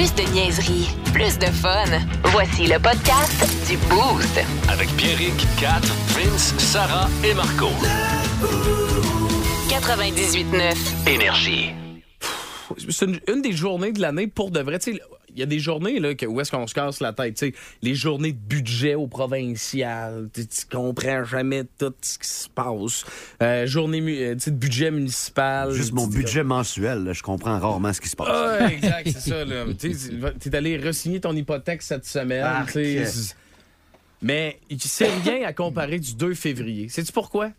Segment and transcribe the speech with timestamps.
[0.00, 1.84] Plus de niaiserie, plus de fun.
[2.32, 4.40] Voici le podcast du Boost.
[4.70, 5.82] Avec Pierrick, Kat,
[6.16, 7.66] Vince, Sarah et Marco.
[9.68, 11.06] 98.9.
[11.06, 11.72] Énergie.
[12.88, 14.78] c'est une, une des journées de l'année pour de vrai.
[14.78, 15.02] Tu sais,
[15.34, 17.34] il y a des journées là, que- où est-ce qu'on se casse la tête.
[17.36, 17.54] tu sais.
[17.82, 20.28] Les journées de budget au provincial.
[20.34, 23.04] Tu comprends jamais tout ce qui se passe.
[23.42, 25.72] Euh, journée euh, de budget municipal.
[25.72, 28.28] Juste mon budget mensuel, là, je comprends rarement ce qui se passe.
[28.30, 29.44] Ah, exact, c'est ça.
[29.78, 32.44] Tu T'es allé re-signer ton hypothèque cette semaine.
[32.68, 33.04] Sais.
[33.06, 33.36] C'est-
[34.22, 36.88] Mais c'est rien à comparer du 2 février.
[36.88, 37.50] Sais-tu pourquoi?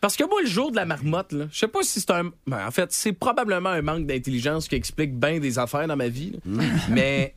[0.00, 2.30] Parce que moi, le jour de la marmotte, là, je sais pas si c'est un.
[2.46, 6.06] ben, en fait, c'est probablement un manque d'intelligence qui explique bien des affaires dans ma
[6.08, 6.32] vie.
[6.32, 6.38] là.
[6.62, 6.62] Mm.
[6.90, 7.34] Mais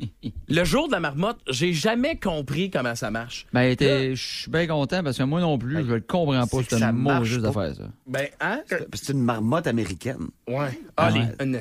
[0.48, 3.48] le jour de la marmotte, j'ai jamais compris comment ça marche.
[3.52, 6.58] Ben, t'es- je suis bien content parce que moi non plus, je le comprends pas,
[6.58, 7.62] c'est que ça cette marche mauvaise pas.
[7.62, 7.84] affaire, ça.
[8.06, 8.62] Ben, hein?
[8.94, 10.28] C'est une marmotte américaine.
[10.48, 10.80] Ouais.
[10.98, 11.22] Ah, les.
[11.44, 11.60] Une-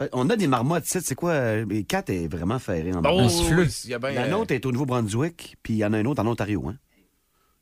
[0.00, 1.30] Euh, On a des marmottes, tu sais, c'est quoi?
[1.32, 3.30] euh, Les quatre est vraiment ferrée en Oh, marmotte.
[3.30, 3.64] siffleux.
[3.64, 5.98] oui, il y a La euh, nôtre est au Nouveau-Brunswick, puis il y en a
[5.98, 6.68] une autre en Ontario.
[6.68, 6.76] Hein?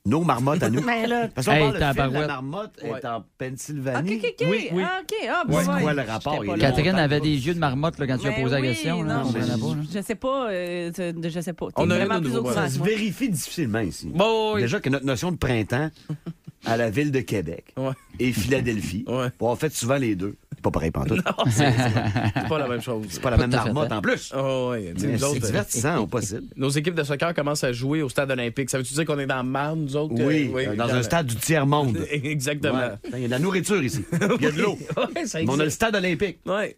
[0.06, 0.80] Nos marmottes à nous.
[1.34, 2.26] Parce qu'on Hey, parle de film, la tabarouette.
[2.28, 2.98] marmotte Ouais.
[3.00, 4.16] est en OK, Pennsylvanie.
[4.16, 4.46] OK, OK.
[4.48, 4.82] Oui, oui.
[4.86, 5.14] Ah, OK.
[5.28, 5.82] Ah, c'est ouais.
[5.82, 6.44] quoi le rapport?
[6.44, 6.58] Il là.
[6.58, 8.66] Catherine longtemps avait des yeux de marmotte là, quand tu as Ben posé la oui,
[8.68, 9.02] question.
[9.02, 9.14] là.
[9.16, 9.82] non, on mais pas, là.
[9.92, 10.50] je, sais pas.
[10.50, 11.66] euh, je, je sais pas.
[11.66, 12.86] T'es On a vraiment au plus au courant Ça que se moi.
[12.86, 14.10] vérifie difficilement ici.
[14.14, 14.60] Bon, oui.
[14.62, 15.90] Déjà que notre notion de printemps
[16.64, 17.90] à la ville de Québec Ouais.
[18.20, 19.28] et Philadelphie, Ouais.
[19.38, 20.36] bon, on fait souvent les deux.
[20.70, 21.24] C'est pas pareil pantoute.
[21.24, 21.72] Non, c'est
[22.34, 23.04] c'est pas la même chose.
[23.08, 24.32] C'est pas la Pas même tout à fait, marmotte en plus.
[24.36, 24.92] Oh, ouais.
[24.94, 26.42] Tu sais, Mais nous C'est autres, euh, divertissant au possible.
[26.56, 28.70] Nos équipes de soccer commencent à jouer au stade olympique.
[28.70, 30.14] Ça veut-tu dire qu'on est dans le marne, nous autres?
[30.16, 31.98] Oui, Euh, dans dans un stade du tiers-monde.
[32.10, 32.74] Exactement.
[32.78, 33.10] Ouais.
[33.14, 34.04] Il y a de la nourriture ici.
[34.12, 34.78] Il y a de l'eau.
[35.14, 35.76] Ouais, ça Mais on a le existe.
[35.76, 36.38] stade olympique.
[36.46, 36.76] Ouais.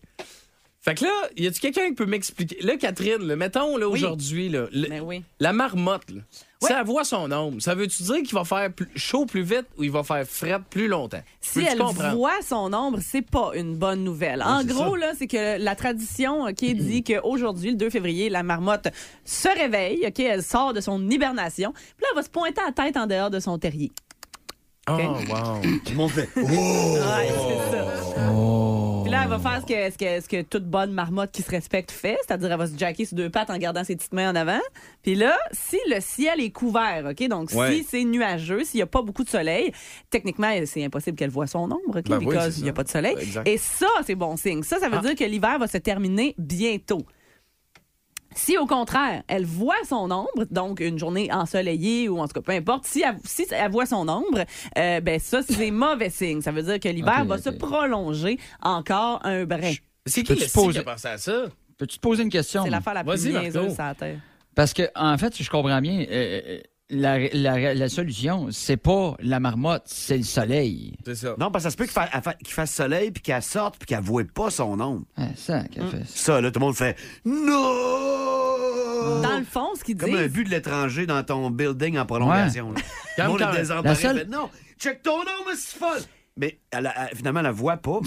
[0.81, 2.57] Fait que là, y a-tu quelqu'un qui peut m'expliquer?
[2.63, 5.25] Là, Catherine, là, mettons, là, aujourd'hui, là, le- Mais oui.
[5.41, 6.21] la marmotte, là,
[6.63, 6.69] Ouais.
[6.69, 9.67] si elle voit son ombre, ça veut-tu dire qu'il va faire plus- chaud plus vite
[9.77, 11.21] ou il va faire fret plus longtemps?
[11.41, 12.17] Si Peux-tu elle comprendre?
[12.17, 14.41] voit son ombre, c'est pas une bonne nouvelle.
[14.43, 15.01] en c'est gros, ça.
[15.07, 18.87] là, c'est que la tradition ok, dit qu'aujourd'hui, le 2 février, la marmotte
[19.25, 22.73] se réveille, ok, elle sort de son hibernation, puis là, elle va se pointer la
[22.73, 23.91] tête en dehors de son terrier.
[24.89, 25.61] Oh, wow.
[25.85, 26.29] Tout le monde fait.
[26.37, 26.41] Oh!
[26.41, 28.33] Ouais, c'est ça.
[29.19, 31.51] Là, elle va faire ce que, ce, que, ce que toute bonne marmotte qui se
[31.51, 34.31] respecte fait, c'est-à-dire elle va se jacker sur deux pattes en gardant ses petites mains
[34.31, 34.61] en avant.
[35.03, 37.73] Puis là, si le ciel est couvert, OK, donc Ouais.
[37.79, 39.73] si c'est nuageux, s'il n'y a pas beaucoup de soleil,
[40.09, 42.73] techniquement, c'est impossible qu'elle voit son ombre, OK, Ben oui, because c'est il n'y a
[42.73, 43.17] pas de soleil.
[43.19, 43.49] Exact.
[43.49, 44.63] Et ça, c'est bon signe.
[44.63, 45.03] Ça, ça veut Ah.
[45.03, 47.03] dire que l'hiver va se terminer bientôt.
[48.35, 52.43] Si au contraire, elle voit son ombre, donc une journée ensoleillée ou en tout cas
[52.43, 54.45] peu importe, si elle, si elle voit son ombre,
[54.77, 56.41] euh, ben ça c'est mauvais signe.
[56.43, 59.73] Ça veut dire que l'hiver va se prolonger encore un brin.
[60.07, 61.47] C'est qui le poser- qui a pensé à ça?
[61.77, 62.65] Peux-tu te poser une question?
[62.65, 64.19] C'est l'affaire la plus niaiseuse sur la terre.
[64.55, 66.61] Parce que, en fait, si je comprends bien, euh, euh,
[66.91, 70.95] la, la- la solution, c'est pas la marmotte, c'est le soleil.
[71.05, 71.35] C'est ça.
[71.39, 74.01] Non, parce que ça se peut qu'il qu'il fasse soleil, puis qu'elle sorte, puis qu'elle
[74.01, 75.03] ne voit pas son ombre.
[75.17, 75.91] Ah, ça qu'elle Hum.
[75.91, 76.05] fait.
[76.07, 79.23] Ça, là, tout le monde fait Non!
[79.23, 82.73] Dans le fond, ce qu'ils Comme un but de l'étranger dans ton building en prolongation.
[82.73, 82.81] là.
[83.17, 83.37] Comme
[83.85, 86.01] Le seule- fait, non, check ton ombre, c'est folle!
[86.37, 88.01] Mais elle, a- elle- finalement, elle la voit pas.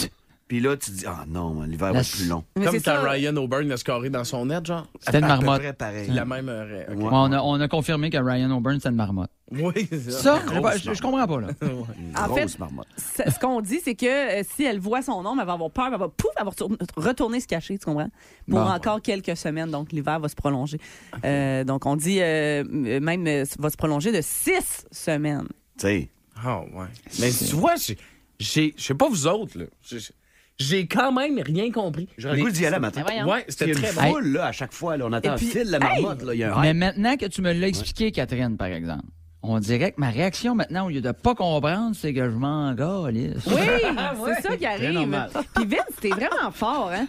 [0.51, 2.43] Puis là, tu te dis, ah non, l'hiver va être plus long.
[2.57, 3.09] mais Comme c'est quand ça.
[3.09, 4.85] Ryan O'Byrne a scoré dans son net, genre.
[4.99, 5.61] C'était une À peu marmotte.
[5.61, 6.09] près pareil.
[6.11, 6.49] La même.
[6.49, 6.93] Ouais.
[6.93, 9.31] Ouais, on, a, on a confirmé que Ryan O'Byrne, c'était une marmotte.
[9.49, 10.19] Oui, c'est ça.
[10.19, 10.41] Ça,
[10.75, 11.47] je, je- je comprends pas, là.
[11.61, 12.87] Une En fait, marmotte.
[12.97, 15.87] Ce qu'on dit, c'est que euh, si elle voit son ombre, elle va avoir peur,
[15.93, 16.51] elle va pouf, elle va
[16.97, 18.09] retourner, se cacher, tu comprends?
[18.49, 18.69] Pour Bon.
[18.69, 20.79] encore quelques semaines, donc l'hiver va se prolonger.
[21.23, 25.47] Euh, donc on dit euh, même euh, va se prolonger de six semaines.
[25.77, 26.09] Tu sais.
[26.43, 26.87] Ah, ouais.
[27.21, 27.97] Mais tu vois, j'ai-
[28.37, 28.73] j'ai.
[28.75, 29.65] Je sais pas vous autres, là.
[30.61, 32.07] J'ai quand même rien compris.
[32.17, 33.03] J'aurais le goût d'y aller matin.
[33.07, 33.25] Ben.
[33.25, 34.13] Ouais, c'était très bon.
[34.13, 34.97] foule, là, à chaque fois.
[34.97, 36.23] Là, on attend Et puis, le fil, la marmotte.
[36.23, 39.05] Là, il y a un Mais maintenant que tu me l'as expliqué, Catherine, par exemple,
[39.43, 42.73] on dirait que ma réaction maintenant, au lieu de pas comprendre, c'est que je m'en.
[42.75, 44.91] Oui, c'est ça qui arrive.
[44.91, 45.29] normal.
[45.55, 47.07] Puis Vince, t'es vraiment fort, hein?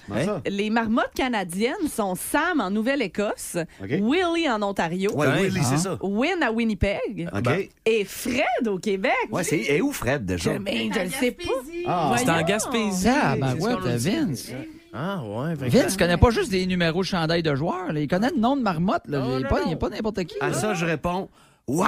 [0.49, 3.89] Les marmottes canadiennes sont Sam en Nouvelle-Écosse, OK.
[3.91, 5.43] Willie en Ontario, Ouais, Ouais.
[5.49, 5.99] Willy, c'est ça.
[6.03, 7.29] Win à Winnipeg.
[7.45, 7.65] Ben.
[7.85, 9.13] et Fred au Québec.
[9.31, 9.59] Ouais, c'est.
[9.61, 10.55] Et où Fred, déjà?
[10.55, 11.43] Je, mais je le sais pas.
[11.87, 12.43] Ah, C'est en.
[12.43, 13.03] Gaspésie.
[13.03, 13.97] Ça, ben ouais.
[13.97, 14.51] Vince.
[14.95, 15.55] Ah, ouais.
[15.55, 18.01] Vince connaît pas juste des numéros de chandail de joueurs, là.
[18.01, 19.03] il connaît le nom de marmotte.
[19.07, 19.23] Là.
[19.25, 20.35] Oh, il n'est pas, pas n'importe qui.
[20.41, 20.55] À là.
[20.55, 21.29] ça, je réponds.
[21.69, 21.87] Ouais.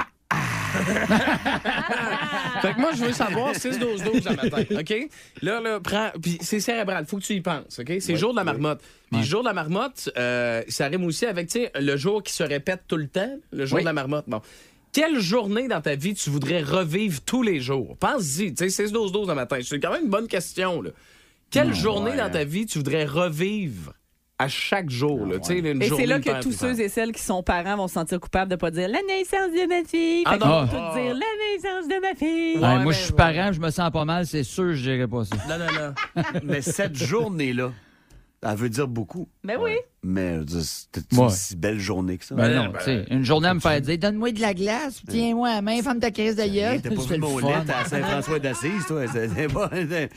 [2.61, 5.09] Fait que moi, je veux savoir 6-12-12 un matin, OK?
[5.41, 6.11] Là, là, prends...
[6.21, 7.93] Puis c'est cérébral, faut que tu y penses, OK?
[7.99, 8.81] C'est le jour de la marmotte.
[9.11, 12.23] Puis le jour de la marmotte, euh, ça rime aussi avec, tu sais, le jour
[12.23, 13.83] qui se répète tout le temps, le jour Oui.
[13.83, 14.25] de la marmotte.
[14.27, 14.41] Bon.
[14.91, 17.97] Quelle journée dans ta vie tu voudrais revivre tous les jours?
[17.99, 19.59] Pense-y, tu sais, 6-12-12 un matin.
[19.61, 20.91] C'est quand même une bonne question, là.
[21.51, 22.17] Quelle journée ouais.
[22.17, 23.93] dans ta vie tu voudrais revivre?
[24.37, 25.39] À chaque jour, là?
[25.39, 27.87] Tu sais, une Et c'est là que tous ceux et celles qui sont parents vont
[27.87, 30.23] se sentir coupables de pas dire la naissance de ma fille.
[30.25, 30.65] Ah non.
[30.65, 32.57] vont tous dire la naissance de ma fille.
[32.57, 33.17] Ouais, Ouais, moi, ben, je suis ouais.
[33.17, 35.35] parent, je me sens pas mal, c'est sûr, je dirais pas ça.
[35.47, 36.23] Non, non, non.
[36.43, 37.71] Mais cette journée-là,
[38.47, 39.27] Elle veut dire beaucoup.
[39.43, 39.71] Ben oui.
[40.03, 41.23] Mais veux dire, c'était Ouais.
[41.23, 42.35] une si belle journée que ça?
[42.35, 45.49] Ben non, tu sais, une journée à me faire dire Donne-moi de la glace, tiens-moi
[45.49, 46.79] à la main, femme ta crise de gueule.
[46.81, 49.05] T'as pas vu mon lit à Saint-François d'Assise, toi?
[49.07, 50.07] Je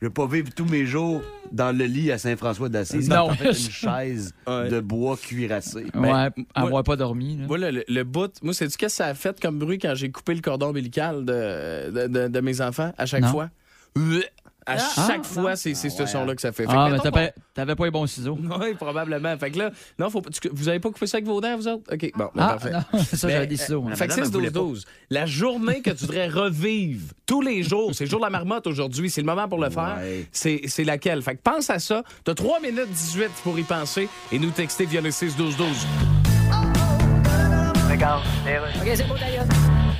[0.00, 1.22] vais pas vivre tous mes jours
[1.52, 3.08] dans le lit à Saint-François d'Assise.
[3.08, 3.28] Non.
[3.28, 3.34] Non.
[3.34, 5.84] fait une chaise de bois cuirassé.
[5.84, 7.36] Ouais, Ben, avoir pas dormi.
[7.36, 7.46] là.
[7.46, 9.94] Moi, le, le- bout, moi, c'est tu qu'est-ce que ça a fait comme bruit quand
[9.94, 13.28] j'ai coupé le cordon ombilical de, de, de- de mes enfants à chaque Non.
[13.30, 13.50] fois?
[14.68, 15.04] À Ah.
[15.06, 16.64] chaque fois, c'est c'est ce son-là que ça fait.
[16.64, 18.36] Fait que Ah, mais qu'on- pas- t'avais pas les bons ciseaux.
[18.60, 19.36] Oui, probablement.
[19.38, 21.56] Fait que là, non, faut, pas- tu- vous avez pas coupé ça avec vos dents,
[21.56, 21.84] vous autres?
[21.92, 22.72] OK, bon, ben, Ah, parfait.
[22.72, 23.84] non, ça, j'avais des ciseaux.
[23.86, 23.94] euh, hein.
[23.96, 24.84] Fait que madame, elle voulait 6-12-12.
[25.10, 28.66] La journée que tu voudrais revivre tous les jours, c'est le jour de la marmotte
[28.66, 29.98] aujourd'hui, c'est le moment pour le faire.
[30.00, 30.26] Ouais.
[30.32, 31.22] C'est c'est laquelle?
[31.22, 32.02] Fait que pense à ça.
[32.24, 35.86] T'as 3 minutes 18 pour y penser et nous texter via le 6-12-12.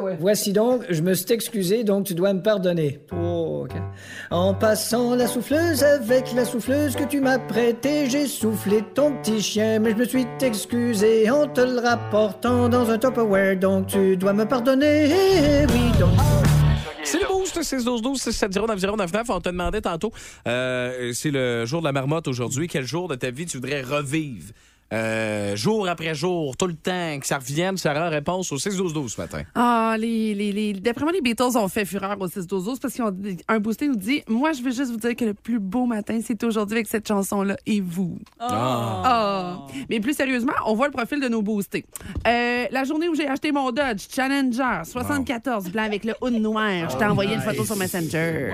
[0.00, 0.16] ouais.
[0.20, 3.00] Voici donc, je me suis excusé, donc tu dois me pardonner.
[3.12, 3.76] Oh, ok.
[4.30, 9.40] En passant la souffleuse avec la souffleuse que tu m'as prêtée, j'ai soufflé ton petit
[9.40, 14.16] chien, mais je me suis excusé en te le rapportant dans un Tupperware, donc tu
[14.16, 15.08] dois me pardonner.
[15.68, 16.10] Oui, donc.
[17.04, 19.24] C'est le boost, 6-12-12, 670-9099.
[19.30, 20.12] On te demandait tantôt,
[20.46, 22.68] euh, c'est le jour de la marmotte aujourd'hui.
[22.68, 24.52] Quel jour de ta vie tu voudrais revivre?
[24.90, 29.20] Euh, jour après jour, tout le temps, que ça revienne, Sarah, réponse au 6-12-12 ce
[29.20, 29.42] matin.
[29.54, 32.94] Ah, les, les, les, d'après moi, les Beatles ont fait fureur au 6 12 parce
[32.94, 35.34] qu'ils ont dit- un boosté nous dit Moi, je veux juste vous dire que le
[35.34, 38.18] plus beau matin, c'est aujourd'hui avec cette chanson-là et vous.
[38.40, 39.58] Ah.
[39.90, 41.84] Mais plus sérieusement, on voit le profil de nos boostés.
[42.26, 46.88] Euh, la journée où j'ai acheté mon Dodge Challenger 74 blanc avec le hood noir,
[46.88, 48.52] je t'ai envoyé une photo sur Messenger.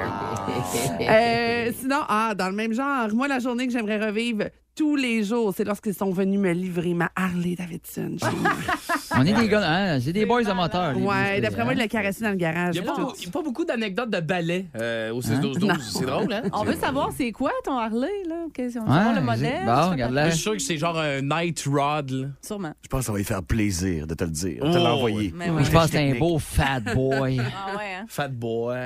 [1.00, 4.44] Euh, sinon, ah, dans le même genre, moi, la journée que j'aimerais revivre
[4.76, 8.17] tous les jours, c'est lorsqu'ils sont venus me livrer ma Harley Davidson.
[9.17, 9.62] On est des gars,
[9.94, 10.97] hein, c'est des boys amateurs.
[10.97, 11.75] ouais, d'après moi, hein.
[11.75, 12.75] il l'a caressé dans le garage.
[12.75, 15.59] Il n'y a, pas a beaucoup d'anecdotes de ballet euh, au 6-12-12.
[15.67, 15.75] Non.
[15.81, 16.43] C'est drôle, hein?
[16.53, 18.47] On veut savoir c'est quoi ton Harley, là?
[18.53, 18.82] Question.
[18.82, 19.65] Ouais, savoir le c'est- modèle.
[20.11, 22.11] Bon, Je suis sûr que c'est genre un night rod.
[22.11, 22.27] là.
[22.43, 22.73] Sûrement.
[22.82, 24.82] Je pense que ça va lui faire plaisir de te le dire, de te Oh,
[24.85, 25.32] l'envoyer.
[25.38, 25.65] Oui.
[25.65, 27.38] Je pense que c'est un beau fat boy.
[27.41, 28.05] Ah ouais, hein?
[28.09, 28.77] Fat boy.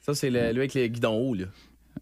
[0.00, 1.44] Ça, c'est le- lui avec les guidons hauts, là.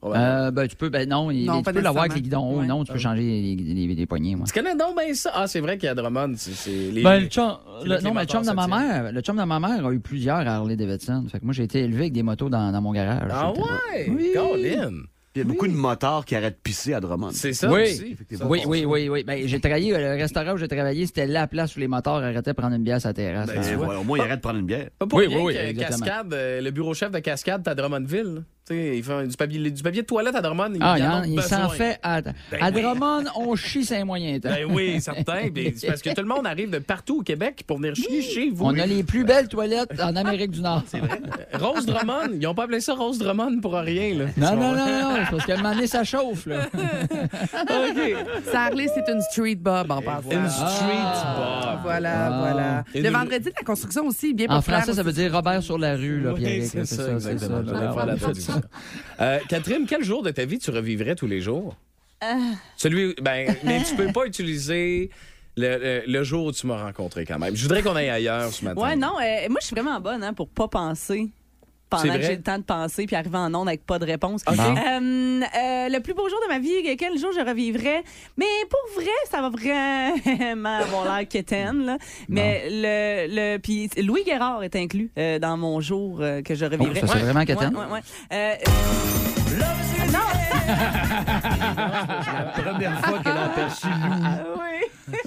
[0.02, 0.16] Ouais.
[0.16, 2.60] Euh, ben, tu peux, ben non, tu peux l'avoir avec les guidons hauts.
[2.60, 2.66] Ouais.
[2.66, 4.46] Non, tu peux changer les, les, les poignées, moi.
[4.46, 5.30] Tu connais donc bien ça?
[5.34, 6.34] Ah, c'est vrai qu'il y a Drummond.
[6.36, 7.02] C'est, c'est les...
[7.02, 9.60] Ben, le chum, le- non, mais le chum de ma mère, le chum de ma
[9.60, 11.26] mère a eu plusieurs Harley Davidson.
[11.30, 13.30] Fait que moi, j'ai été élevé avec des motos dans, dans mon garage.
[13.32, 14.06] Ah ouais?
[14.08, 14.30] Oui.
[14.34, 14.92] Colin.
[15.34, 17.28] Il y a beaucoup de motards qui arrêtent de pisser à Drummond.
[17.30, 17.82] C'est ça Oui.
[17.82, 18.16] aussi.
[18.42, 19.22] Oui, oui, oui, oui.
[19.22, 22.52] Ben, j'ai travaillé, le restaurant où j'ai travaillé, c'était la place où les moteurs arrêtaient
[22.52, 23.48] de prendre une bière sur la terrasse.
[23.48, 24.88] Ben, voilà, au moins, il arrête de prendre une bière.
[24.98, 26.06] Pas pour Oui, rien oui, oui, que exactement.
[26.06, 28.44] Cascade, euh, le bureau chef de Cascade, t'as Drummondville.
[28.68, 28.74] Là.
[28.74, 30.72] Tu sais, il fait du papier, du papier de toilette à Drummond.
[30.80, 32.20] Ah, il il, en il s'en fait à,
[32.60, 34.48] à Drummond, on chie c'est un moyen temps.
[34.50, 35.48] Ben oui, certain.
[35.52, 38.22] Ben, c'est parce que tout le monde arrive de partout au Québec pour venir chier
[38.22, 38.64] chez vous.
[38.64, 40.82] On a les plus belles toilettes en Amérique du Nord.
[40.86, 41.20] C'est vrai.
[41.54, 42.32] Rose Drummond.
[42.40, 44.14] Ils ont pas appelé ça Rose Drummond pour rien.
[44.14, 44.24] Là.
[44.36, 46.66] Non, non, non, non, parce qu'à un moment donné, ça chauffe, là.
[48.54, 50.30] Harley, c'est une street bob en passant.
[50.30, 50.66] Une street
[50.98, 51.36] Ah.
[51.38, 51.80] bar.
[51.82, 52.38] Voilà, Ah.
[52.40, 52.84] voilà.
[52.94, 55.78] Et Le vendredi de la construction aussi, bien En français, ça veut dire Robert sur
[55.78, 56.64] la rue, là, Oui, Pierre.
[56.66, 57.04] c'est ça.
[59.20, 61.74] Euh, Catherine, quel jour de ta vie tu revivrais tous les jours?
[62.76, 65.10] Celui, ben, mais tu peux pas utiliser
[65.56, 67.56] le, le- le jour où tu m'as rencontré quand même.
[67.56, 68.80] Je voudrais qu'on aille ailleurs ce matin.
[68.80, 71.28] Ouais, non, euh, moi, je suis vraiment bonne hein, pour pas penser.
[71.88, 74.42] Pendant que j'ai le temps de penser puis arriver en onde avec pas de réponse.
[74.48, 78.02] Euh, euh, le plus beau jour de ma vie, quel jour je revivrais?
[78.36, 81.84] Mais pour vrai, ça va vraiment avoir l'air quétaine.
[81.84, 81.98] Là.
[82.28, 86.64] Mais le, le puis Louis Guérard est inclus euh, dans mon jour euh, que je
[86.64, 87.00] revivrais.
[87.02, 87.76] Oh, ça, c'est vraiment quétaine.
[87.76, 88.58] Ouais, ouais,
[90.16, 90.24] non,
[91.56, 93.92] La première fois qu'elle a aperçu Lou.
[94.24, 94.62] Ah oui.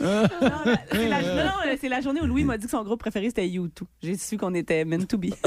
[0.91, 3.47] c'est la, non, c'est la journée où Louis m'a dit que son groupe préféré c'était
[3.47, 3.69] U2.
[4.03, 5.27] J'ai su qu'on était meant to be.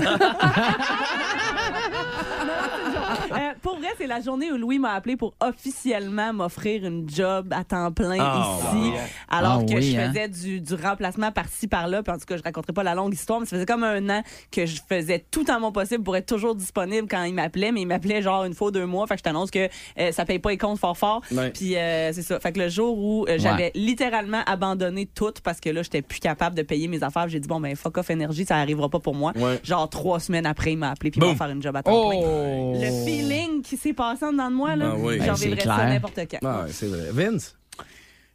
[3.33, 7.53] Euh, pour vrai, c'est la journée où Louis m'a appelé pour officiellement m'offrir une job
[7.53, 8.93] à temps plein Ah, ici,
[9.29, 10.09] alors Ah que oui, je hein?
[10.13, 12.03] faisais du, du remplacement par-ci par-là.
[12.03, 14.09] Puis en tout cas, je raconterai pas la longue histoire, mais ça faisait comme un
[14.11, 17.73] an que je faisais tout en mon possible pour être toujours disponible quand il m'appelait,
[17.73, 19.07] mais il m'appelait genre une fois deux mois.
[19.07, 21.23] Fait que je t'annonce que euh, ça paye pas les comptes fort fort.
[21.33, 21.51] Ouais.
[21.51, 22.39] Puis euh, c'est ça.
[22.41, 26.03] Fait que le jour où euh, j'avais littéralement littéralement abandonné tout parce que là, j'étais
[26.03, 27.29] plus capable de payer mes affaires.
[27.29, 29.33] J'ai dit, bon, ben, fuck off énergie, ça arrivera pas pour moi.
[29.37, 29.61] Ouais.
[29.63, 32.09] Genre, trois semaines après, il m'a appelé puis il va faire une job à temps
[32.11, 32.19] plein.
[32.21, 32.73] Oh!
[32.75, 35.19] Le feeling qui s'est passé en dedans de moi, là, Ah oui.
[35.25, 36.39] j'en vivrais ça n'importe quand.
[36.45, 37.09] Ah, ouais, c'est vrai.
[37.13, 37.57] Vince?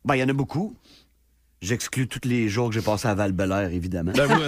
[0.05, 0.73] Ben, il y en a beaucoup.
[1.59, 3.33] J'exclus tous les jours que j'ai passé à val
[3.71, 4.11] évidemment.
[4.15, 4.37] Ben, moi-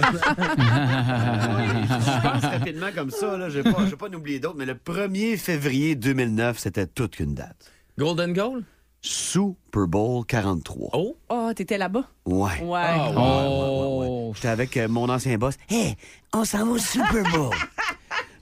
[1.90, 3.48] Je pense rapidement comme ça, là.
[3.50, 6.86] Je vais pas, je vais pas en oublier d'autres, mais le 1er février 2009, c'était
[6.86, 7.70] toute qu'une date.
[7.98, 8.62] Golden Goal?
[9.02, 10.90] Super Bowl 43.
[10.92, 11.16] Oh!
[11.30, 12.04] Oh, t'étais là-bas?
[12.26, 12.62] Ouais.
[12.62, 12.80] Ouais.
[12.80, 13.16] Ah, ouais.
[13.16, 14.32] Oh!
[14.34, 15.54] J'étais avec euh, mon ancien boss.
[15.70, 15.96] Hé,
[16.32, 17.54] on s'en va au Super Bowl.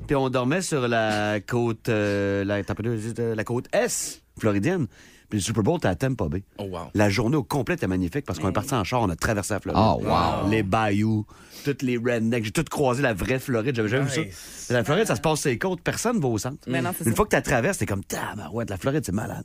[0.08, 4.86] Puis on dormait sur la côte, euh, la, euh, la côte S floridienne.
[5.28, 6.42] Puis le Super Bowl était à Tampa Bay.
[6.56, 6.78] Oh, wow.
[6.94, 9.52] La journée au complet était magnifique parce qu'on est parti en char, on a traversé
[9.52, 9.82] la Floride.
[9.84, 10.48] Oh, wow.
[10.50, 11.26] Les bayous,
[11.66, 12.46] toutes les rednecks.
[12.46, 13.76] J'ai tout croisé la vraie Floride.
[13.76, 14.72] J'avais jamais vu ça.
[14.72, 15.82] La Floride, ça se passe sur les côtes.
[15.82, 16.56] Personne va au centre.
[16.66, 17.16] Mais non, c'est Une ça.
[17.16, 19.44] fois que tu la traverses, t'es comme, tabarouette, la Floride, c'est malade.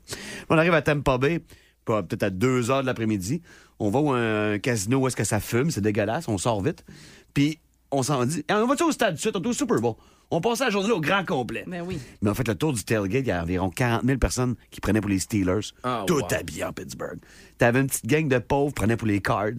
[0.49, 1.41] On arrive à Tampa Bay,
[1.83, 3.41] peut-être à 2 heures de l'après-midi.
[3.79, 6.85] On va à un casino où est-ce que ça fume, c'est dégueulasse, on sort vite.
[7.33, 7.59] Puis
[7.91, 9.81] on s'en dit, Eh, on va-tu au stade tout de suite, on est au Super
[9.81, 9.95] Bowl.
[10.35, 11.63] On passait la journée là au grand complet.
[11.67, 11.99] Ben oui.
[12.21, 14.81] Mais en fait, le tour du tailgate, il y a environ 40 000 personnes qui
[14.81, 16.27] prenaient pour les Steelers, Ah, tout wow.
[16.33, 17.19] habillés en Pittsburgh.
[17.59, 19.51] T'avais une petite gang de pauvres qui prenaient pour les Cards.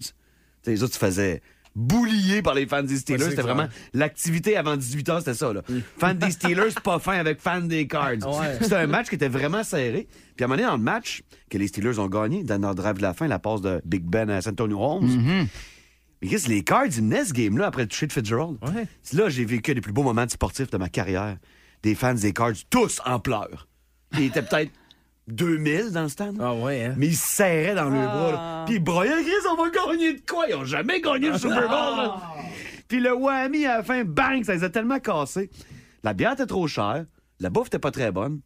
[0.61, 1.41] T'sais, les autres se faisaient
[1.75, 3.23] boulier par les fans des Steelers.
[3.23, 5.53] Ouais, c'était vraiment l'activité avant 18 ans, c'était ça.
[5.53, 5.61] Là.
[5.97, 8.11] Fan des Steelers, pas fin avec fan des Cards.
[8.27, 8.57] Ouais.
[8.61, 10.07] C'était un match qui était vraiment serré.
[10.35, 12.75] Puis à un moment donné, dans le match que les Steelers ont gagné, dans leur
[12.75, 15.47] drive de la fin, la passe de Big Ben à Santonio Holmes.
[16.21, 18.57] Mais qu'est-ce les Cards, ils menaient ce game-là après le toucher de Fitzgerald.
[18.63, 18.87] Ouais.
[19.03, 21.37] C'est Là, j'ai vécu les plus beaux moments sportifs de ma carrière.
[21.83, 23.67] Des fans des Cards, tous en pleurs.
[24.13, 24.71] Il était peut-être
[25.27, 26.37] 2000 dans le stand.
[26.41, 26.93] Ah, ouais, hein?
[26.97, 28.31] Mais ils se serraient dans leurs bras.
[28.31, 28.63] là.
[28.65, 30.45] Puis ils broyaient, Chris, on va gagner de quoi?
[30.47, 31.97] Ils ont jamais gagné le Super Bowl.
[31.97, 32.21] là.
[32.87, 35.49] Puis le whammy, à la fin, bang, ça les a tellement cassés.
[36.03, 37.05] La bière était trop chère.
[37.39, 38.39] La bouffe était pas très bonne.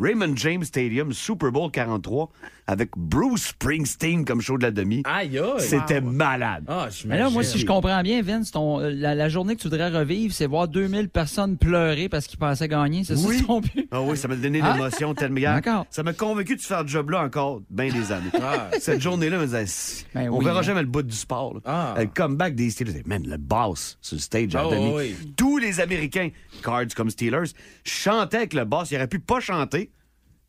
[0.00, 2.30] Raymond James Stadium, Super Bowl 43,
[2.66, 5.02] avec Bruce Springsteen comme show de la demi.
[5.04, 5.44] Aïe, aïe!
[5.58, 6.64] C'était malade.
[6.68, 9.68] Ah, Mais là, moi, si je comprends bien, Vince, ton, la, la journée que tu
[9.68, 13.04] voudrais revivre, c'est voir 2000 personnes pleurer parce qu'ils pensaient gagner.
[13.04, 13.38] C'est Oui.
[13.40, 13.88] ça ton but?
[13.90, 14.74] Ah oui, ça m'a donné Ah.
[14.74, 15.40] l'émotion tellement.
[15.40, 15.86] D'accord.
[15.90, 18.30] Ça m'a convaincu de faire ce job-là encore bien des années.
[18.40, 18.68] Ah.
[18.78, 20.62] Cette journée-là, je me disais, Si, Ben on oui, verra hein.
[20.62, 21.54] jamais le bout du sport.
[21.54, 21.60] là.
[21.64, 21.94] Ah.
[21.98, 24.92] Le comeback des Steelers, man, le boss sur le stage à Ah, demi.
[24.94, 25.14] oui.
[25.36, 26.30] Tous les Américains,
[26.62, 27.50] Cards comme Steelers,
[27.84, 28.90] chantaient avec le boss.
[28.90, 29.89] Il aurait pu pas chanter.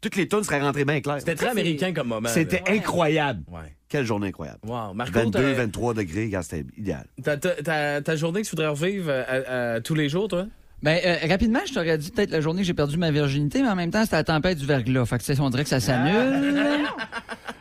[0.01, 1.19] Toutes les tunes seraient rentrées bien claires.
[1.19, 2.27] C'était très américain comme moment.
[2.29, 3.43] C'était incroyable.
[3.47, 3.75] Ouais.
[3.87, 4.59] Quelle journée incroyable.
[4.65, 4.93] Wow.
[4.93, 7.05] Marco, 22, t'as- 23 degrés, c'était idéal.
[7.23, 10.47] ta, journée que tu voudrais revivre euh, à- à tous les jours, toi?
[10.81, 13.67] Ben, euh, rapidement, je t'aurais dit peut-être la journée que j'ai perdu ma virginité, mais
[13.69, 15.05] en même temps, c'était la tempête du verglas.
[15.05, 16.87] Fait que, tu sais, on dirait que ça s'annule.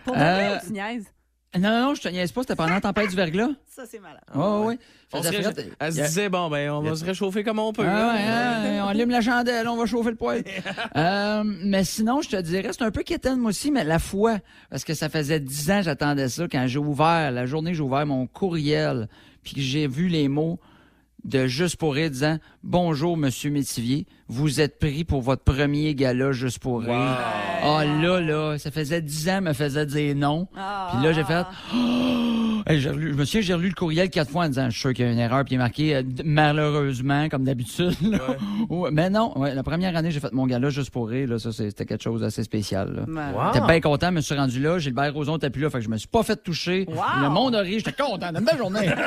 [0.05, 1.05] Pour Euh, vrai, ou tu niaises?
[1.59, 3.49] Non, non, non, je te niaise pas, c'était pendant la tempête du verglas.
[3.67, 4.21] Ça, c'est malade.
[4.35, 4.79] Ouais, ouais, ouais.
[5.13, 5.49] On Faisait se.
[5.81, 6.07] Elle se Yeah.
[6.07, 7.85] disait, bon, ben, on va se réchauffer comme on peut.
[7.85, 8.13] Ah là.
[8.13, 8.21] ouais,
[8.79, 10.45] hein, on allume la chandelle, on va chauffer le poêle.
[10.97, 14.39] Euh, mais sinon, je te dirais, c'est un peu quétaine, moi aussi, mais la foi,
[14.71, 17.77] parce que ça faisait dix ans que j'attendais ça, quand j'ai ouvert, la journée que
[17.77, 19.09] j'ai ouvert mon courriel,
[19.43, 20.59] puis que j'ai vu les mots
[21.25, 26.33] de Juste pour rire disant «Bonjour, Monsieur Métivier, vous êtes pris pour votre premier gala
[26.33, 27.17] Juste pour rire.
[27.63, 30.49] Ah là, là, ça faisait dix ans, me faisait dire non.
[30.57, 30.91] Ah.
[30.95, 31.47] Puis là, j'ai fait...
[32.69, 34.81] J'ai relu- je me souviens, j'ai relu le courriel quatre fois en disant, je suis
[34.81, 37.95] sûr qu'il y a une erreur, puis il est marqué euh, malheureusement, comme d'habitude.
[38.69, 41.27] Ouais, mais non, ouais, la première année, j'ai fait mon gala juste pour rire.
[41.31, 42.95] Là, ça, c'est- c'était quelque chose d'assez spécial.
[42.95, 43.03] Là.
[43.09, 43.33] Ouais.
[43.35, 43.53] Wow.
[43.55, 44.79] J'étais bien content, je me suis rendu là.
[44.79, 46.85] Gilbert Rozon était plus là, fait que je me suis pas fait toucher.
[46.89, 47.03] Wow.
[47.23, 48.29] Le monde a ri, j'étais content.
[48.29, 48.91] Une belle journée.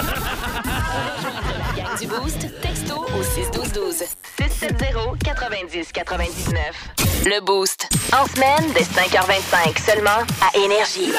[1.99, 4.03] Du Boost, texto au 61212.
[4.37, 6.93] 670 90 99.
[7.25, 7.87] Le Boost.
[8.11, 11.13] En semaine, dès 5h25 seulement à Énergie.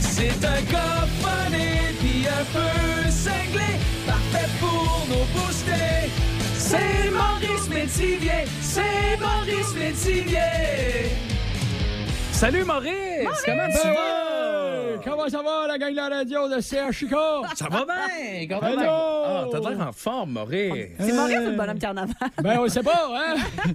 [0.00, 6.10] C'est un coffret puis un peu cinglé, parfait pour nos booster.
[6.56, 11.10] C'est Maurice Métivier, c'est Maurice Métivier.
[12.32, 13.28] Salut, Maurice!
[13.44, 14.63] Comment tu vas?
[15.02, 17.14] Comment ça va, la gang de la radio de CHK?
[17.56, 18.46] Ça va bien?
[18.48, 18.82] Comment Hello!
[18.86, 20.90] Ah, t'as l'air en forme, Maurice.
[20.98, 22.14] C'est Maurice ou le bonhomme carnaval?
[22.42, 23.36] Ben, on sait pas, hein?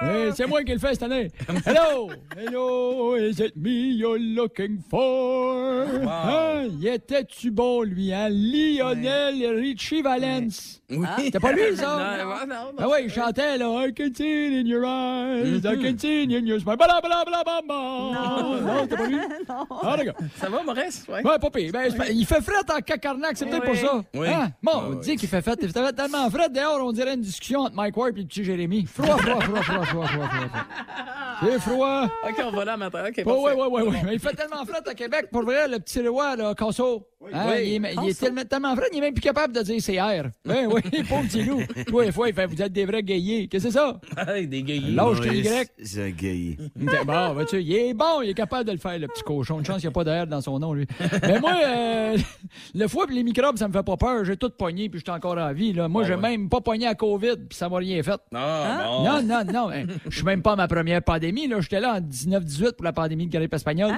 [0.00, 1.28] Hey, c'est moi qui le fais cette année.
[1.66, 2.08] Hello!
[2.36, 3.16] Hello!
[3.16, 5.86] Is it me you're looking for?
[6.06, 6.68] Hein?
[6.80, 8.28] Y était-tu bon, lui, hein?
[8.30, 10.77] Lionel Richie Valence.
[10.90, 11.06] Oui.
[11.18, 11.86] C'était pas lui, ça?
[12.24, 12.72] Non, ouais, non, non.
[12.78, 13.66] Ah ouais, il chantait, là.
[13.86, 15.58] I can see it in your eyes.
[15.58, 16.76] I can see it in your smile.
[16.76, 17.62] Bla, bla, bla, bla, bla.
[17.68, 19.18] Non, non c'était pas lui.
[19.82, 20.14] Ah, d'accord.
[20.36, 21.04] Ça va Maurice?
[21.08, 21.22] Ouais.
[21.26, 21.72] Ouais, pas pire.
[21.72, 24.02] Ben, il fait fret en cacarnac, c'est peut-être pour ça.
[24.14, 24.28] Oui.
[24.28, 24.50] Hein?
[24.62, 25.00] Bon, Ah, on oui.
[25.00, 25.56] dit qu'il fait fret.
[25.60, 28.44] Il fait tellement fret, dehors, on dirait une discussion entre Mike Ward et le petit
[28.44, 28.86] Jérémy.
[28.86, 30.26] Froid, froid, froid, froid, froid, froid, froid.
[30.28, 30.48] froid.
[31.42, 32.04] C'est froid.
[32.28, 33.04] OK, on va là matin.
[33.08, 33.96] OK, ouais, ouais, ouais, ouais.
[34.04, 37.06] Mais il fait tellement fret à Québec, pour vrai, le petit roi, là, Casso.
[37.32, 37.62] Hein, Oui.
[37.64, 40.00] Il est, il est tellement, tellement fret, il est même plus capable de dire c'est
[40.00, 40.26] R.
[40.46, 41.60] Oui, oui, pauvre petit loup.
[42.00, 43.48] Les fois, il fait Vous êtes des vrais gaillés.
[43.48, 44.00] Qu'est-ce que c'est ça?
[44.46, 44.80] Des gays.
[44.80, 45.70] Lâche tes Maurice, Y.
[45.84, 46.08] C'est un.
[46.08, 49.58] Ok, Bon, ben, il est bon, il est capable de le faire, le petit cochon.
[49.58, 50.86] Une chance qu'il n'y a pas d'air dans son nom, lui.
[51.22, 52.16] Mais moi, euh,
[52.74, 54.24] le foie et les microbes, ça me fait pas peur.
[54.24, 55.72] J'ai tout pogné, puis je suis encore en vie.
[55.72, 55.88] Là.
[55.88, 58.20] Moi, j'ai même pas pogné à COVID, puis ça m'a rien fait.
[58.34, 59.04] Ah, bon.
[59.04, 59.70] Non, non, non.
[59.70, 59.84] hein.
[60.08, 61.27] Je suis même pas à ma première pandémie.
[61.32, 61.60] Là.
[61.60, 63.96] J'étais là en 19-18 pour la pandémie de grippe espagnole.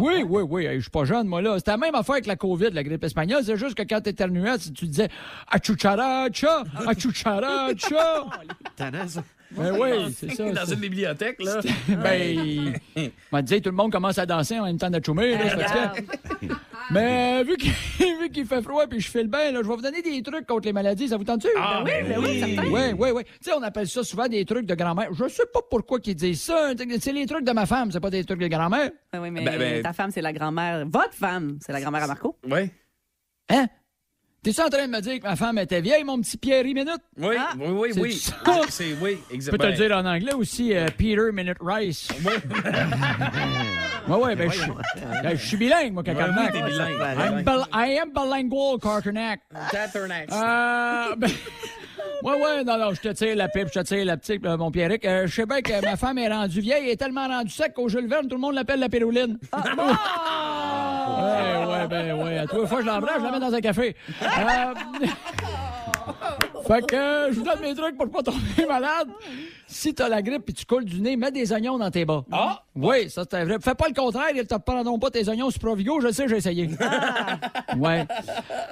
[0.00, 0.66] Oui, oui, oui.
[0.66, 1.58] hey, Je suis pas jeune, moi, là.
[1.58, 3.42] C'était la même affaire avec la COVID, la grippe espagnole.
[3.44, 5.08] C'est juste que quand t'éternuais, tu tu disais
[5.48, 8.26] Achucharacha, Achucharacha.
[9.50, 10.50] Ben oui, c'est ça.
[10.50, 11.60] Dans une bibliothèque, là.
[11.88, 12.74] ben,
[13.32, 15.92] on dit tout le monde commence à danser en même temps c'est fatigant.
[16.90, 17.56] Mais euh, vu
[18.30, 20.72] qu'il fait froid puis je file bien, je vais vous donner des trucs contre les
[20.72, 21.08] maladies.
[21.08, 21.48] Ça vous tente-tu?
[21.58, 22.70] Ah, ben Ben oui, certain.
[22.70, 23.22] Oui, oui, oui.
[23.24, 25.08] Tu sais, on appelle ça souvent des trucs de grand-mère.
[25.14, 26.72] Je sais pas pourquoi qu'ils disent ça.
[27.00, 28.90] C'est les trucs de ma femme, c'est pas des trucs de grand-mère.
[29.12, 30.84] Ben oui, mais Ben, ben- ta femme, c'est la grand-mère.
[30.86, 32.36] Votre femme, c'est la grand-mère à Marco.
[32.50, 32.70] Oui.
[33.48, 33.66] Hein?
[34.44, 37.00] T'es-tu en train de me dire que ma femme était vieille, mon petit Pierre Minute?
[37.18, 37.52] Oui, Ah.
[37.58, 38.12] oui, oui, oui.
[38.12, 38.34] ça.
[38.44, 42.08] Ah, C'est, oui, Je peux te le dire en anglais aussi, euh, Peter Minute Rice.
[42.24, 42.34] Oui,
[44.08, 44.60] oui, ben je
[45.22, 46.52] ben, je suis bilingue, moi, Ouais, Cacarnac.
[46.52, 47.00] oui, t'es bilingue.
[47.18, 49.40] I'm bil- I am bilingual, Carcarnac.
[49.70, 50.30] Tatarnax.
[50.32, 51.30] Euh, ben,
[52.22, 54.58] ouais, ouais, non, non, je te tire la pipe, je te tire la petite, euh,
[54.58, 55.06] mon Pierrick.
[55.06, 57.72] Euh, je sais bien que ma femme est rendue vieille, elle est tellement rendue sec
[57.72, 59.38] qu'au Jules Verne, tout le monde l'appelle la pérouline.
[59.54, 59.60] Ouais,
[61.88, 62.38] ben, ouais.
[62.38, 63.96] À trois fois, je l'embrasse, je la mets dans un café.
[64.22, 64.26] Euh,
[66.66, 69.08] Fait que euh, je vous donne mes trucs pour pas tomber malade.
[69.74, 72.22] Si t'as la grippe et tu coules du nez, mets des oignons dans tes bas.
[72.30, 72.62] Ah!
[72.76, 73.56] Oui, ça c'est vrai.
[73.60, 76.28] Fais pas le contraire, ils te prendront pas tes oignons sur Provigo, je le sais,
[76.28, 76.70] j'ai essayé.
[77.76, 78.06] ouais.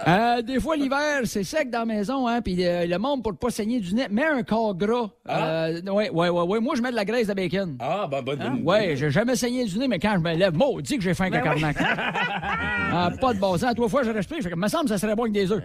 [0.06, 3.37] Euh, des fois l'hiver, c'est sec dans la maison, hein, puis euh, le monde pour
[3.37, 5.11] pas saigner du nez, mets un corps gras.
[5.28, 6.61] Euh, ouais, ouais, ouais, ouais.
[6.61, 7.76] Moi je mets de la graisse de bacon.
[7.80, 8.38] Ah, ben, bonne.
[8.38, 11.14] bonne- Ouais, j'ai jamais saigné du nez, mais quand je me lève, maudit que j'ai
[11.14, 11.76] faim Ben cacarnac.
[11.80, 13.75] ah, pas de bon sens.
[13.75, 14.40] Trois fois, j'ai respiré.
[14.40, 15.62] Fait que, me semble que ça serait bon avec des œufs.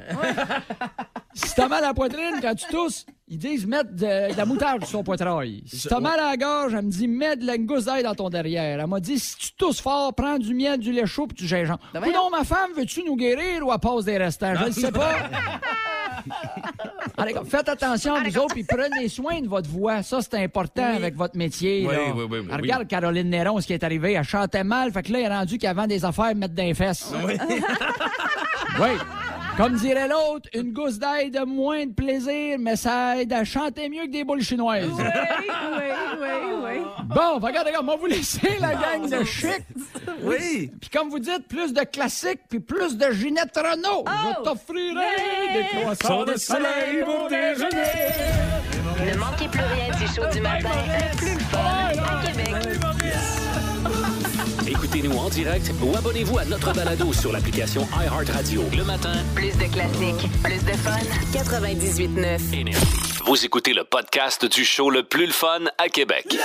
[1.36, 4.46] si t'as mal à la poitrine, quand tu tousses, ils disent mettre de, de la
[4.46, 5.64] moutarde sur son poitrail.
[5.68, 8.16] Si t'as mal à la gorge, elle me dit mets de la gousse d'ail dans
[8.16, 8.80] ton derrière.
[8.80, 11.48] Elle m'a dit si tu tousses fort, prends du miel, du lait chaud puis du
[11.48, 11.80] gingembre.
[11.94, 14.56] Ben non, ma femme, veux-tu nous guérir ou elle passe des restants?
[14.56, 15.16] Je ne sais pas.
[17.18, 20.04] Allez, faites attention à vous autres, puis prenez soin de votre voix.
[20.04, 21.86] Ça, c'est important avec votre métier.
[21.88, 22.00] Oui, là.
[22.16, 24.14] oui, oui, oui, Regarde Caroline Néron, ce qui est arrivé.
[24.14, 26.74] Elle chantait mal, fait que là, elle est rendu qu'elle vend des affaires mettre les
[26.74, 27.12] fesses.
[28.80, 28.90] Oui.
[29.58, 33.90] Comme dirait l'autre, une gousse d'ail de moins de plaisir, mais ça aide à chanter
[33.90, 34.86] mieux que des boules chinoises.
[34.86, 35.86] Oui, oui,
[36.22, 36.28] oui,
[36.64, 36.82] oui.
[37.06, 39.64] Bon, regarde, regarde, on va vous laisser la gang de chic.
[40.22, 40.72] Oui.
[40.80, 44.06] Puis comme vous dites, plus de classiques puis plus de Ginette Renault.
[44.06, 47.84] Je t'offrirai des croissants de soleil pour déjeuner.
[49.12, 52.47] Ne manquez plus rien du show du matin, le plus à Québec.
[54.88, 58.64] Écoutez-nous en direct ou abonnez-vous à notre balado sur l'application iHeartRadio.
[58.74, 60.98] Le matin, Plus de classiques, plus de fun.
[61.34, 62.54] 98.9.
[62.58, 62.80] Énergie.
[63.26, 66.38] Vous écoutez le podcast du show le plus le fun à Québec.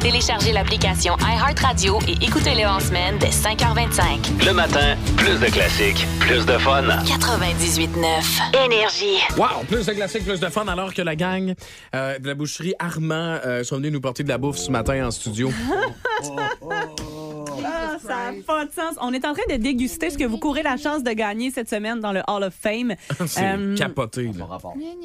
[0.00, 4.46] Téléchargez l'application iHeartRadio et écoutez-le en semaine dès 5h25.
[4.46, 6.86] Le matin, plus de classiques, plus de fun.
[7.04, 8.64] 98.9.
[8.64, 9.18] Énergie.
[9.36, 11.54] Wow, plus de classiques, plus de fun, alors que la gang
[11.94, 15.06] euh, de la boucherie Armand euh, sont venus nous porter de la bouffe ce matin
[15.06, 15.52] en studio.
[17.64, 18.96] Ah, ça n'a pas de sens.
[19.00, 21.68] On est en train de déguster ce que vous courez la chance de gagner cette
[21.68, 22.94] semaine dans le Hall of Fame.
[23.26, 24.46] C'est Euh, capoté, là.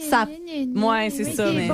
[0.10, 0.28] Ça...
[0.76, 1.52] Ouais, c'est ça.
[1.52, 1.70] Mais...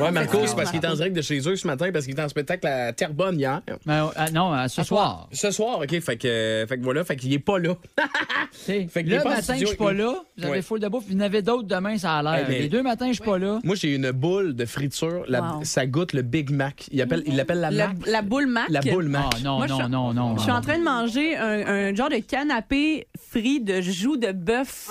[0.00, 2.12] Ouais, Marco, c'est parce qu'il est en direct de chez eux ce matin, parce qu'il
[2.14, 3.60] était en spectacle à Terrebonne hier.
[3.86, 5.28] Ben, euh, non, euh, ce soir.
[5.32, 7.74] Ce soir, OK, fait que, fait que voilà, fait qu'il est pas là.
[8.50, 10.04] Fait qu'il est le pas en matin, studio je suis pas avec nous.
[10.12, 10.18] là.
[10.36, 10.62] Vous avez Ouais.
[10.62, 11.04] full de bouffe.
[11.08, 12.44] Vous en avez d'autres demain, ça a l'air.
[12.46, 13.58] Eh, mais- Les deux matins, je suis pas là.
[13.62, 15.24] Moi, j'ai une boule de friture.
[15.28, 15.60] La- Wow.
[15.64, 16.86] Ça goûte le Big Mac.
[16.90, 17.90] Il appelle- il l'appelle la Mac.
[18.06, 18.68] la boule Mac?
[18.68, 19.24] La boule Mac.
[19.34, 20.36] Ah, non, Moi, non, non, non.
[20.36, 24.32] Je suis en train de manger un, un genre de canapé frit de joues de
[24.32, 24.88] bœuf.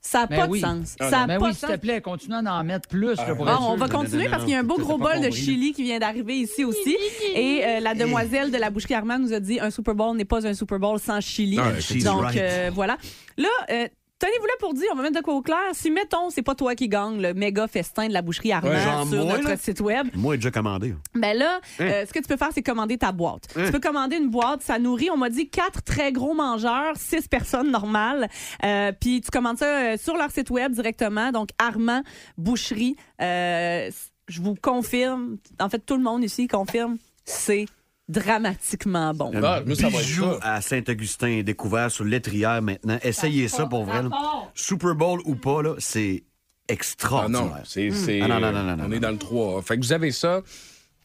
[0.00, 0.60] Ça n'a Ben pas oui.
[0.60, 0.96] de sens.
[1.00, 3.14] Ah, Ça n'a Ben pas oui, s'il te plaît, continue à en mettre plus.
[3.16, 5.20] là, pour Bon, être on va continuer parce qu'il y a un beau gros bol
[5.20, 6.96] de chili qui vient d'arriver ici aussi.
[7.34, 10.24] Et euh, la demoiselle de la boucherie Armand nous a dit un Super Bowl n'est
[10.24, 11.58] pas un Super Bowl sans chili.
[11.60, 11.72] Ah,
[12.04, 12.36] Donc right.
[12.40, 12.96] euh, voilà.
[13.36, 15.58] Là, euh, tenez-vous là pour dire, on va mettre de quoi au clair.
[15.72, 18.80] Si mettons, c'est pas toi qui gagne le méga festin de la boucherie Armand Ouais,
[18.80, 19.56] genre sur moi, notre là.
[19.56, 20.94] site web, Moi, j'ai déjà commandé.
[21.14, 21.84] ben là, Hein?
[21.84, 23.44] euh, ce que tu peux faire, c'est commander ta boîte.
[23.54, 27.28] Tu peux commander une boîte, ça nourrit, on m'a dit, quatre très gros mangeurs, six
[27.28, 28.28] personnes normales.
[28.64, 32.02] Euh, Puis tu commandes ça euh, sur leur site web directement, donc Armand
[32.36, 32.96] Boucherie.
[33.22, 33.90] Euh,
[34.28, 37.66] je vous confirme, en fait, tout le monde ici confirme, c'est
[38.08, 39.30] dramatiquement bon.
[39.34, 40.54] Un Ah, moi, ça va être bijou ça.
[40.54, 42.98] à Saint-Augustin découvert sur l'étrière maintenant.
[43.02, 44.02] Essayez ça pour vrai.
[44.02, 44.10] là.
[44.54, 46.24] Super Bowl ou pas, là, c'est
[46.70, 47.42] Ah extraordinaire.
[47.44, 47.90] non, c'est.
[47.90, 48.92] c'est- Ah non, non, non, non, On non.
[48.92, 49.62] est dans le 3.
[49.62, 50.42] Fait que vous avez ça.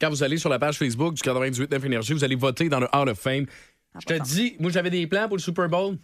[0.01, 2.87] Quand vous allez sur la page Facebook du 98.9 Énergie, vous allez voter dans le
[2.93, 3.45] Hall of Fame.
[3.99, 5.97] Je te dis, moi, j'avais des plans pour le Super Bowl.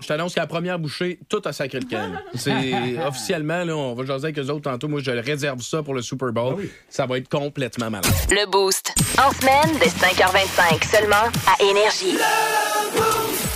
[0.00, 2.12] Je t'annonce qu'à la première bouchée, tout a sacré le camp.
[2.34, 4.88] C'est officiellement, là, on va jaser avec eux autres tantôt.
[4.88, 6.68] Moi, je réserve ça pour le Super Bowl.
[6.88, 8.12] Ça va être complètement malade.
[8.30, 8.92] Le Boost.
[9.18, 12.18] En semaine, dès 5h25, seulement à Énergie.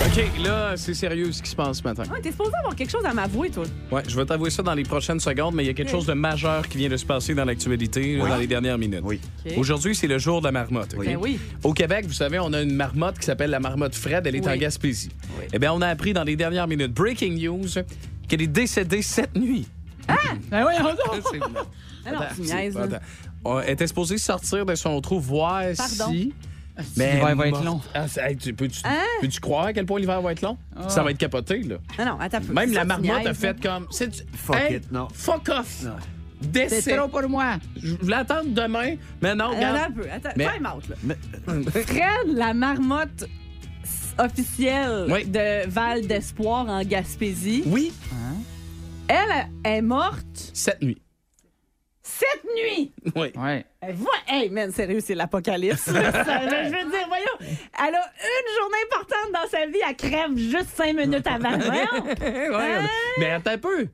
[0.02, 2.04] OK, là, c'est sérieux ce qui se passe ce matin.
[2.10, 3.64] Ouais, T'es supposé avoir quelque chose à m'avouer, toi.
[3.92, 6.06] Ouais, je vais t'avouer ça dans les prochaines secondes, mais il y a quelque chose
[6.06, 9.02] de majeur qui vient de se passer dans l'actualité là, dans les dernières minutes.
[9.04, 9.20] Oui.
[9.46, 9.52] OK.
[9.58, 10.94] Aujourd'hui, c'est le jour de la marmotte.
[10.96, 11.04] OK?
[11.04, 11.38] Ben oui.
[11.62, 14.26] Au Québec, vous savez, on a une marmotte qui s'appelle la marmotte Fred.
[14.26, 14.52] Elle est Oui.
[14.52, 15.10] en Gaspésie.
[15.38, 15.44] Oui.
[15.52, 17.68] Eh bien, on a appris dans les dernières minutes, breaking news,
[18.26, 19.68] qu'elle est décédée cette nuit.
[20.50, 21.22] Ben voyons donc.
[21.30, 21.40] C'est-
[22.06, 22.82] Ah non, Attends, tu c'est- niaises, là.
[22.84, 22.96] attends.
[23.44, 26.10] On était supposé sortir de son trou, voir Pardon?
[26.12, 26.32] si...
[26.96, 27.80] L'hiver va être long.
[27.94, 29.02] Ah, c'est- hey, tu- peux-tu Hein?
[29.20, 30.56] peux-tu croire à quel point l'hiver va être long?
[30.88, 31.76] Ça va être capoté, là.
[31.98, 32.40] Non, non, attends.
[32.52, 33.86] Même la marmotte a fait comme...
[33.90, 35.08] c'est- Fuck Hey, it, non.
[35.12, 35.82] Fuck off!
[35.84, 35.92] Non.
[36.42, 36.96] C'est Décès.
[36.96, 37.56] trop pour moi.
[37.82, 39.76] Je voulais attendre demain, mais non, Attends regarde.
[39.76, 40.06] un peu.
[40.10, 40.96] Attends, Mais- time out, là.
[41.02, 43.24] Mais- Fred, la marmotte
[43.84, 45.26] s- officielle Oui.
[45.26, 47.92] de Val d'Espoir en Gaspésie, Oui,
[49.08, 51.00] elle est morte cette nuit.
[52.10, 52.92] Cette nuit.
[53.16, 53.32] Oui.
[53.36, 53.64] Ouais.
[53.80, 55.86] Elle voit- Hey, man, sérieux, c'est l'apocalypse.
[55.92, 56.12] là.
[56.12, 60.36] Ça, je veux dire, voyons, elle a une journée importante dans sa vie, elle crève
[60.36, 61.56] juste cinq minutes avant.
[61.58, 62.04] Voyons.
[62.56, 62.88] Ouais, Hein?
[63.18, 63.86] Mais attends un peu.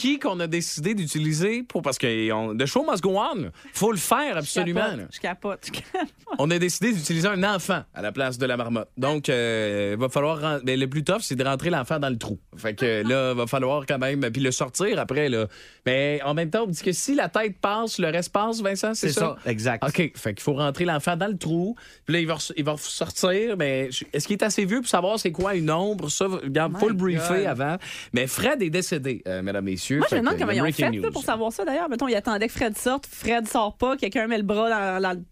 [0.00, 1.82] Qui qu'on a décidé d'utiliser pour.
[1.82, 3.50] Parce que on, the show must go on.
[3.74, 4.80] faut le faire absolument.
[5.12, 5.60] Je capote.
[5.66, 6.08] Je capote.
[6.38, 8.88] On a décidé d'utiliser un enfant à la place de la marmotte.
[8.96, 10.38] Donc, euh, va falloir.
[10.40, 12.38] ren- ben, le plus tough, c'est de rentrer l'enfant dans le trou.
[12.56, 14.22] Fait que là, va falloir quand même.
[14.32, 15.48] Puis le sortir après, là.
[15.84, 18.94] Mais en même temps, on dit que si la tête passe, le reste passe, Vincent,
[18.94, 19.36] c'est C'est ça?
[19.44, 19.84] ça, exact.
[19.86, 20.12] OK.
[20.16, 21.74] Fait qu'il faut rentrer l'enfant dans le trou.
[22.06, 23.58] Puis là, il va, il va sortir.
[23.58, 26.10] Mais est-ce qu'il est assez vieux pour savoir c'est quoi une ombre?
[26.10, 27.76] Ça, regarde, faut le briefer avant.
[28.14, 29.89] Mais Fred est décédé, euh, mesdames, messieurs.
[29.98, 31.64] Moi, je me demande comment ils ont fait là, pour savoir ça.
[31.64, 33.06] D'ailleurs, mettons, ils attendaient que Fred sorte.
[33.06, 33.96] Fred sort pas.
[33.96, 35.24] Quelqu'un met le bras dans, dans le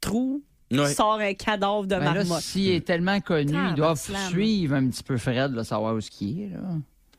[0.00, 0.42] trou.
[0.72, 0.92] Ouais.
[0.92, 2.40] Sort un cadavre de Ben là, marmotte.
[2.40, 6.10] s'il est tellement connu, ils doivent suivre un petit peu Fred, là, savoir où ce
[6.10, 6.48] qu'il est.
[6.48, 6.58] Là.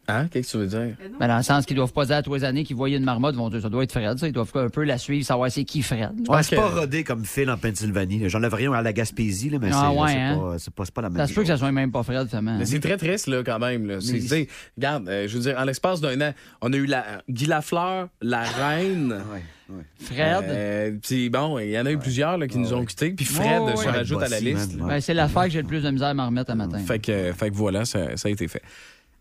[0.10, 0.28] Hein?
[0.32, 0.96] Qu'est-ce que tu veux dire?
[1.20, 3.04] Ben, dans le sens qu'ils doivent pas dire à tous les années qu'ils voyaient une
[3.04, 4.17] marmotte, ils vont dire ça doit être Fred.
[4.17, 4.28] Ça.
[4.28, 6.12] Ils doivent un peu la suivre, savoir c'est qui Fred.
[6.30, 8.30] Ouais, que- c'est pas rodé comme Phil en Pennsylvanie.
[8.30, 10.58] J'en avais rien à la Gaspésie, là, mais Ah c'est ouais, hein?
[10.76, 11.56] pas, pas, la même Ça se peut que chose.
[11.56, 12.58] ça soit même pas Fred, finalement.
[12.58, 13.86] Mais c'est très triste, là, quand même.
[13.86, 13.98] Là.
[14.12, 17.46] Mais- regarde, euh, je veux dire, en l'espace d'un an, on a eu la, Guy
[17.46, 19.12] Lafleur, la reine.
[19.12, 19.84] Ouais, ouais.
[20.00, 23.12] Fred, Euh, puis bon, il y en a eu plusieurs là, qui nous ont quittés.
[23.12, 24.78] Puis Fred Ouais, se rajoute à la liste.
[24.78, 26.78] ben, c'est l'affaire que j'ai le plus de misère à m'en remettre à matin.
[26.80, 28.62] Fait que, fait que voilà, ça, ça a été fait.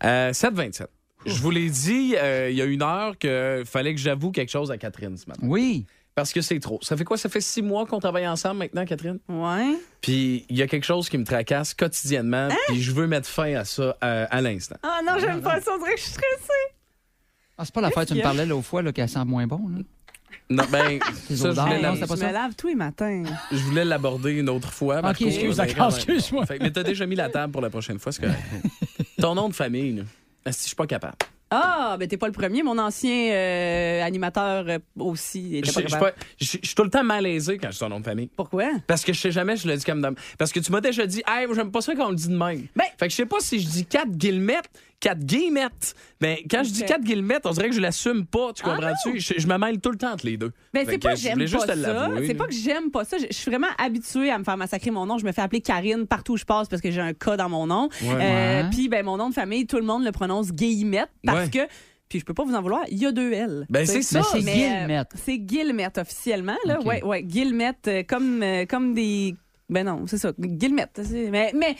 [0.03, 0.87] Euh, 7-27.
[1.25, 4.49] Je vous l'ai dit euh, il y a une heure qu'il fallait que j'avoue quelque
[4.51, 5.41] chose à Catherine ce matin.
[5.43, 5.85] Oui.
[6.15, 6.79] Parce que c'est trop.
[6.81, 7.17] Ça fait quoi?
[7.17, 9.19] Ça fait six mois qu'on travaille ensemble maintenant, Catherine?
[9.29, 9.75] Ouais.
[10.01, 12.49] Puis il y a quelque chose qui me tracasse quotidiennement.
[12.67, 14.77] Puis je veux mettre fin à ça euh, à l'instant.
[14.83, 15.71] Ah non, j'aime pas ça.
[15.75, 16.73] On dirait que je suis stressée.
[17.57, 19.61] Ah, c'est pas l'affaire que tu me parlais l'autre fois là, qu'elle sent moins bon.
[19.69, 19.81] Là.
[20.49, 22.27] Non, ben, ça, je voulais, non, la- c'était pas je ça?
[22.27, 23.23] me lave tous les matins.
[23.51, 25.01] je voulais l'aborder une autre fois.
[25.01, 25.95] Marco, excuse, mais d'accord, quand même.
[25.97, 26.45] excuse-moi.
[26.45, 28.39] Fait que- mais t'as déjà mis la table pour la prochaine fois, c'est correct.
[29.19, 30.03] Ton nom de famille, là.
[30.45, 31.15] Asti, je suis pas capable?
[31.49, 32.61] Ah, ben t'es pas le premier.
[32.61, 36.11] Mon ancien euh, animateur euh, aussi Je était je- pas je suis capable.
[36.13, 38.05] pas- je suis je suis tout le temps malaisé quand je dis ton nom de
[38.05, 38.29] famille.
[38.35, 38.65] Pourquoi?
[38.85, 40.15] Parce que je sais jamais, je le dis comme dame.
[40.37, 42.27] Parce que tu m'as déjà dit, hey, moi, j'aime pas ça quand on le dit
[42.27, 42.67] de même.
[42.75, 45.93] Ben- fait que je sais pas si je dis 4 guillemettes, 4 guillemettes.
[46.19, 46.87] Ben, quand je dis Ok.
[46.87, 49.19] 4 guillemettes, on dirait que je l'assume pas, tu Ah comprends-tu?
[49.19, 50.51] je, je me mêle tout le temps entre les deux.
[50.73, 51.75] Ben, Fait c'est pas que j'aime pas ça.
[52.25, 53.17] C'est pas que j'aime pas ça.
[53.19, 55.17] Je je suis vraiment habituée à me faire massacrer mon nom.
[55.19, 57.49] Je me fais appeler Karine partout où je passe parce que j'ai un cas dans
[57.49, 57.89] mon nom.
[58.03, 58.17] Euh,
[58.63, 58.69] Ouais.
[58.71, 61.49] Puis, ben, mon nom de famille, tout le monde le prononce Guillemette parce Ouais.
[61.67, 61.73] que.
[62.09, 63.65] Puis je peux pas vous en vouloir, il y a deux L.
[63.69, 64.19] Ben, c'est ça.
[64.19, 65.07] Mais c'est Mais, Guillemette.
[65.13, 66.79] euh, c'est Guillemette officiellement, là.
[66.79, 66.85] Ok.
[66.87, 67.21] Ouais, ouais.
[67.23, 69.35] Guillemette, euh, comme, euh, comme des.
[69.69, 70.31] Ben non, c'est ça.
[70.39, 71.01] Guillemette.
[71.03, 71.75] c'est- Mais, mais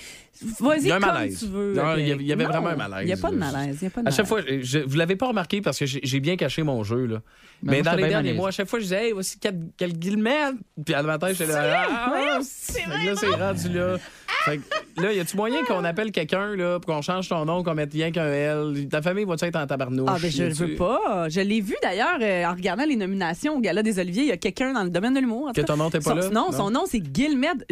[0.60, 1.40] vas-y comme malaise.
[1.40, 1.74] tu veux.
[1.74, 2.22] Non, il y avait- ok.
[2.22, 3.78] il y avait Non, vraiment un malaise, Il n'y a pas de malaise.
[3.82, 5.86] Il y a pas de À chaque fois, je, vous l'avez pas remarqué parce que
[5.86, 7.22] j'ai bien caché mon jeu, là.
[7.64, 9.56] Ben, Mais moi, dans les derniers mois, à chaque fois, je disais, hey, voici 4
[9.94, 10.52] guillemets.
[10.86, 11.86] Puis à le matin, j'étais là.
[11.90, 13.98] Ah, Voyons, Fait que là, c'est rendu là.
[14.46, 17.64] Fait que là, y a-tu moyen qu'on appelle quelqu'un, là, pour qu'on change ton nom,
[17.64, 18.88] qu'on mette rien qu'un L?
[18.90, 20.08] Ta famille va-tu être en tabarnouche?
[20.10, 21.28] Ah, ben je a-tu- veux pas.
[21.30, 24.24] Je l'ai vu d'ailleurs euh, en regardant les nominations au Gala des Oliviers.
[24.24, 25.52] Il y a quelqu'un dans le domaine de l'humour.
[25.54, 26.30] Que ton nom t'es pas Son- là?
[26.30, 27.66] Non, son nom, c'est Guillemette.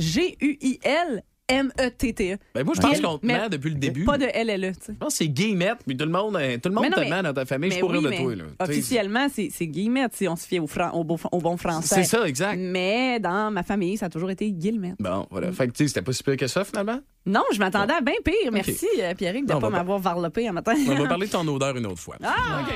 [1.50, 2.38] G-U-I-L-M-E-T-T-E.
[2.54, 4.04] Ben moi, je pense Gil- qu'on te met depuis le début.
[4.04, 4.94] Pas de LLE, tu sais.
[4.94, 7.10] Je pense que c'est Guillemette, puis tout le monde, tout le monde Mais non, te
[7.10, 7.72] met dans ta famille.
[7.72, 8.44] Je pourrais oui, de toi, là.
[8.60, 11.96] Officiellement, c'est c'est Guillemette, si on se fie au, fran- au, beau- au bon français.
[11.96, 12.58] C'est ça, exact.
[12.60, 14.96] Mais dans ma famille, ça a toujours été Guillemette.
[15.00, 15.52] Bon, voilà.
[15.52, 17.00] Fait que, tu sais, c'était pas si pire que ça, finalement?
[17.26, 18.52] Non, je m'attendais à bien pire.
[18.52, 20.74] Merci, euh, Pierrick, de ne pas m'avoir varlopé un matin.
[20.88, 22.16] On va parler de ton odeur une autre fois.
[22.24, 22.74] Ah, OK.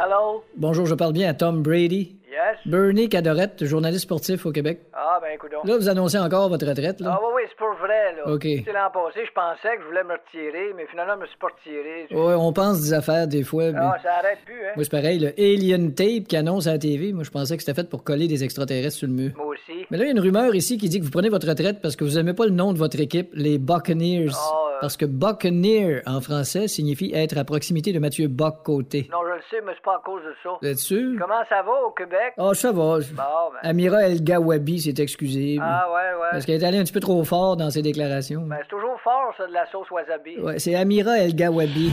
[0.00, 0.44] Hello?
[0.56, 2.17] Bonjour, je parle bien à Tom Brady.
[2.38, 2.56] Yes?
[2.66, 4.78] Bernie Cadorette, journaliste sportif au Québec.
[4.92, 7.14] Ah, ben, écoute Là, vous annoncez encore votre retraite, là?
[7.14, 8.32] Ah, oui, oui, c'est pour vrai, là.
[8.32, 8.42] OK.
[8.42, 11.38] Sais, l'an passé, je pensais que je voulais me retirer, mais finalement, je me suis
[11.38, 12.06] pas retiré.
[12.12, 13.80] Ouais, on pense des affaires des fois, mais...
[13.82, 14.72] Ah, ça arrête plus, hein.
[14.76, 17.12] Moi, c'est pareil, le Alien Tape qui annonce à la TV.
[17.12, 19.32] Moi, je pensais que c'était fait pour coller des extraterrestres sur le mur.
[19.36, 19.84] Moi aussi.
[19.90, 21.82] Mais là, il y a une rumeur ici qui dit que vous prenez votre retraite
[21.82, 24.30] parce que vous aimez pas le nom de votre équipe, les Buccaneers.
[24.32, 24.78] Ah, euh.
[24.80, 29.08] Parce que Buccaneer, en français, signifie être à proximité de Mathieu Bock-Côté.
[29.10, 30.50] Non, je le sais, mais c'est pas à cause de ça.
[30.62, 31.18] Vous êtes sûr?
[31.20, 32.27] Comment ça va au Québec?
[32.36, 32.78] Ah, ça va.
[32.82, 33.58] Bon, ben.
[33.62, 35.58] Amira El Gawabi s'est excusée.
[35.60, 36.28] Ah, ouais, ouais.
[36.32, 38.42] Parce qu'elle est allée un petit peu trop fort dans ses déclarations.
[38.46, 40.38] Ben, c'est toujours fort, ça, de la sauce wasabi.
[40.40, 41.92] Ouais, c'est Amira El Gawabi.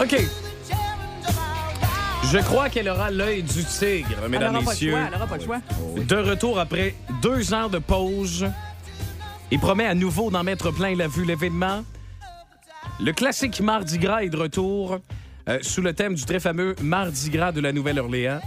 [0.00, 0.16] OK.
[2.32, 4.90] Je crois qu'elle aura l'œil du tigre, Elle mesdames, n'aura pas le messieurs.
[4.90, 5.00] choix.
[5.06, 5.58] Elle n'aura pas le choix.
[6.08, 8.46] De retour après deux heures de pause.
[9.52, 11.84] Il promet à nouveau d'en mettre plein la vue l'événement.
[13.00, 14.98] Le classique Mardi Gras est de retour
[15.48, 18.40] euh, sous le thème du très fameux Mardi Gras de la Nouvelle-Orléans,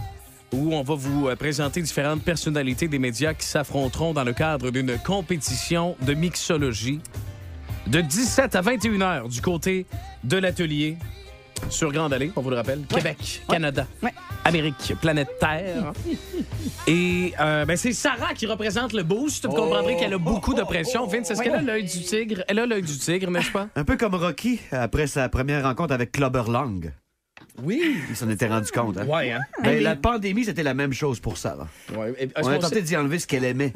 [0.52, 4.70] où on va vous euh, présenter différentes personnalités des médias qui s'affronteront dans le cadre
[4.70, 7.00] d'une compétition de mixologie
[7.86, 9.86] de 17 à 21 heures du côté
[10.24, 10.98] de l'atelier
[11.68, 12.82] sur Grande Allée, on vous le rappelle.
[12.88, 13.86] Québec, Canada,
[14.44, 15.92] Amérique, planète Terre.
[16.86, 19.46] Et euh, ben, c'est Sarah qui représente le boost.
[19.46, 21.06] Vous comprendrez qu'elle a beaucoup de pression.
[21.06, 22.42] Vince, est-ce qu'elle a l'œil du tigre?
[22.48, 23.68] Elle a l'œil du tigre, n'est-ce pas?
[23.76, 26.92] Un peu comme Rocky après sa première rencontre avec Clubber Lang.
[27.62, 27.96] Oui.
[28.08, 28.98] Il s'en était rendu compte.
[28.98, 29.06] Hein?
[29.06, 29.40] Ouais, hein?
[29.62, 31.34] Ben, la pandémie, c'était la même chose pour.
[31.34, 32.14] Ouais.
[32.18, 33.72] Est-ce On a tenté d'y enlever ce qu'elle aimait.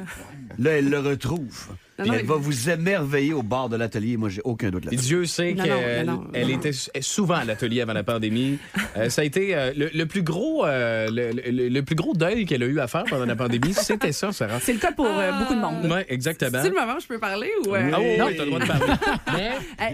[0.59, 1.69] Là, elle le retrouve.
[1.99, 4.17] Non, elle va vous émerveiller au bord de l'atelier.
[4.17, 5.05] Moi, j'ai aucun doute là-dessus.
[5.05, 8.59] Dieu sait qu'elle elle était souvent à l'atelier avant la pandémie.
[8.97, 12.15] Euh, ça a été euh, le, le plus gros, euh, le, le- le plus gros
[12.15, 13.73] deuil qu'elle a eu à faire pendant la pandémie.
[13.75, 14.59] C'était ça, Sarah.
[14.61, 15.85] C'est le cas pour euh, beaucoup de monde.
[15.85, 16.59] Oui, exactement.
[16.63, 17.75] C'est le moment où je peux parler ou.
[17.75, 18.93] euh, Ah oui, non, oui, t'as le droit de parler.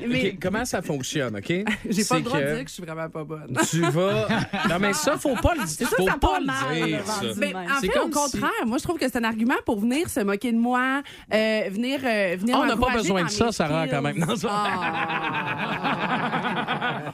[0.08, 1.48] Mais, comment ça fonctionne, OK?
[1.90, 3.56] J'ai pas le droit que de dire que je suis vraiment pas bonne.
[3.70, 4.28] Tu vas...
[4.68, 5.88] Non, mais ça, faut pas le dire.
[5.88, 7.20] Faut ça pas part le dire, ça.
[7.36, 10.08] Mais en fait, au si- contraire, moi, je trouve que c'est un argument pour venir
[10.08, 11.62] se moquer de moi, euh,
[11.98, 14.18] venir, euh, venir on n'a pas besoin de ça, Sarah, quand même.
[14.18, 14.50] Non, ça-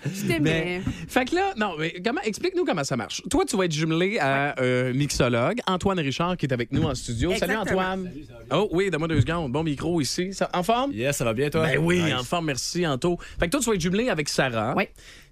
[0.05, 0.81] je Mais, t'aimais.
[1.09, 3.23] fait que là, non, mais comment, explique-nous comment ça marche.
[3.31, 6.95] Toi, tu vas être jumelé à un mixologue, Antoine Richard, qui est avec nous en
[6.95, 7.33] studio.
[7.33, 7.65] Exactement.
[7.65, 8.11] Salut, Antoine.
[8.53, 9.53] Oh, oui, donne-moi deux secondes.
[9.53, 10.33] Bon micro ici.
[10.33, 10.93] Ça- en forme?
[10.93, 11.67] Yes, ça va bien, toi?
[11.67, 12.15] Ben oui, Nice.
[12.15, 13.19] en forme, merci, Anto.
[13.39, 14.75] Fait que toi, tu vas être jumelé avec Sarah.
[14.77, 14.85] Oui.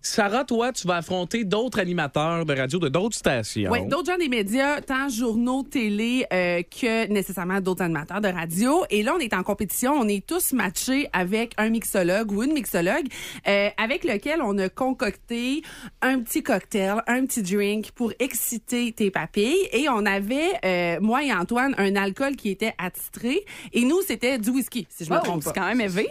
[0.07, 3.71] Sarah, toi, tu vas affronter d'autres animateurs de radio de d'autres stations.
[3.71, 8.85] Oui, d'autres gens des médias, tant journaux, télé euh, que nécessairement d'autres animateurs de radio.
[8.90, 9.93] Et là, on est en compétition.
[9.95, 13.07] On est tous matchés avec un mixologue ou une mixologue
[13.49, 15.62] euh, avec lequel on a concocté
[16.03, 19.57] un petit cocktail, un petit drink pour exciter tes papilles.
[19.73, 23.43] Et on avait, euh, moi et Antoine, un alcool qui était attitré.
[23.73, 25.61] Et nous, c'était du whisky, si je me Oh, trompe c'est pas.
[25.62, 26.09] quand même élevé.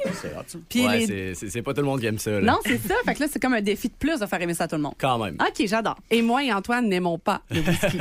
[0.67, 2.31] Puis Ouais, les- c'est- c'est c'est pas tout le monde qui aime ça.
[2.31, 2.41] Là.
[2.41, 2.95] Non, c'est ça.
[3.05, 4.75] Fait que là, c'est comme un défi de plus de faire aimer ça à tout
[4.75, 4.93] le monde.
[4.99, 5.35] Quand même.
[5.39, 5.97] OK, j'adore.
[6.11, 7.99] Et moi et Antoine n'aimons pas le whisky.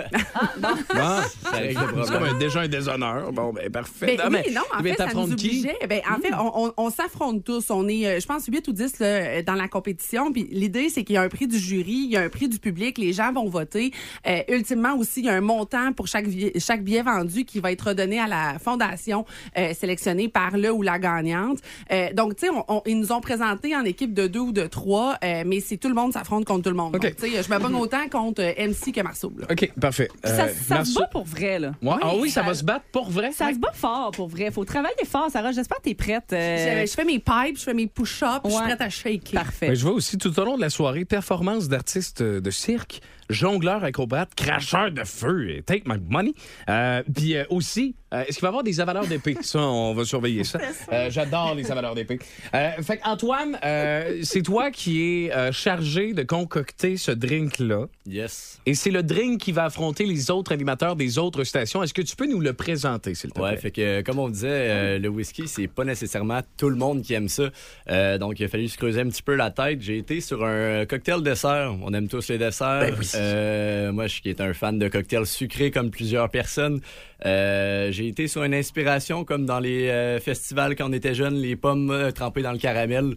[0.95, 2.35] Ah, Ça règle le c'est comme problème.
[2.35, 3.33] un- déjà un déshonneur.
[3.33, 4.17] Bon, ben parfait.
[4.17, 5.77] Ben Ah, oui, mais- non, en mais fait, ça nous obligeait.
[5.89, 7.71] Ben, en fait, on, on- on s'affronte tous.
[7.71, 10.33] On est, euh, je pense, 8 ou 10 là, dans la compétition.
[10.33, 12.49] Puis l'idée, c'est qu'il y a un prix du jury, il y a un prix
[12.49, 13.93] du public, les gens vont voter.
[14.27, 17.61] Euh, ultimement aussi, il y a un montant pour chaque, billet- chaque billet vendu qui
[17.61, 19.25] va être redonné à la fondation
[19.59, 21.59] euh, sélectionnée par le ou la gagnante.
[21.91, 24.53] Euh, donc, tu sais, on- on- ils nous ont présenté en équipe de deux ou
[24.53, 26.95] de trois, euh, mais c'est tout le monde s'affronte contre tout le monde.
[26.97, 27.03] OK.
[27.03, 29.33] Donc, tu sais, je me bats autant contre euh, MC que Marceau.
[29.39, 29.47] là.
[29.51, 30.09] OK, parfait.
[30.25, 31.73] ça Euh, ça se Marceau- bat pour vrai, là.
[31.83, 31.95] Ouais.
[32.03, 33.33] Ah oui, ça va se battre pour vrai?
[33.33, 34.51] Ça se bat fort pour vrai.
[34.51, 35.53] Faut travailler fort, Sarah.
[35.53, 36.33] J'espère que t'es prête.
[36.33, 39.33] euh, Je, je fais mes pipes, je fais mes push-ups, je suis prête à shaker.
[39.43, 39.69] Parfait.
[39.69, 43.01] Ben, je vois aussi tout au long de la soirée performance d'artistes de cirque,
[43.33, 46.33] jongleur acrobate, cracheur de feu, et take my money.
[46.69, 49.37] Euh, Puis euh, aussi, euh, est-ce qu'il va y avoir des avaleurs d'épée?
[49.41, 50.59] Ça, on va surveiller ça.
[50.93, 52.19] Euh, J'adore les avaleurs d'épée.
[52.55, 53.59] Euh, fait Antoine,
[54.23, 57.87] c'est toi qui es euh, chargé de concocter ce drink-là.
[58.07, 58.61] Yes.
[58.67, 61.83] Et c'est le drink qui va affronter les autres animateurs des autres stations.
[61.83, 63.61] Est-ce que tu peux nous le présenter, s'il te Ouais, plaît?
[63.61, 67.15] fait que comme on disait, euh, le whisky, c'est pas nécessairement tout le monde qui
[67.15, 67.45] aime ça.
[67.89, 69.81] Euh, donc, il a fallu se creuser un petit peu la tête.
[69.81, 71.75] J'ai été sur un cocktail dessert.
[71.83, 72.93] On aime tous les desserts.
[73.23, 76.81] Euh, moi, je qui est un fan de cocktails sucrés comme plusieurs personnes.
[77.25, 81.35] Euh, J'ai été sur une inspiration comme dans les euh, festivals quand on était jeune,
[81.35, 83.15] les pommes trempées dans le caramel.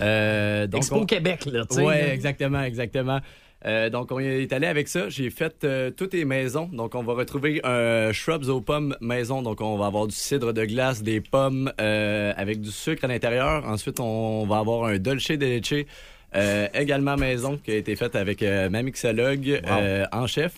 [0.00, 1.84] Euh, donc, Expo on- Québec, là, tu sais.
[1.84, 2.12] Là.
[2.14, 3.20] exactement, exactement.
[3.66, 5.08] Euh, donc, on est allé avec ça.
[5.08, 6.68] J'ai fait euh, toutes les maisons.
[6.70, 9.40] Donc, on va retrouver un shrubs aux pommes maison.
[9.40, 13.64] Donc, on va avoir du cidre de glace, des pommes avec du sucre à l'intérieur.
[13.66, 15.86] Ensuite, on va avoir un dolce de leche
[16.36, 20.54] Euh, également maison qui a été faite avec euh, ma mixologue euh, en chef.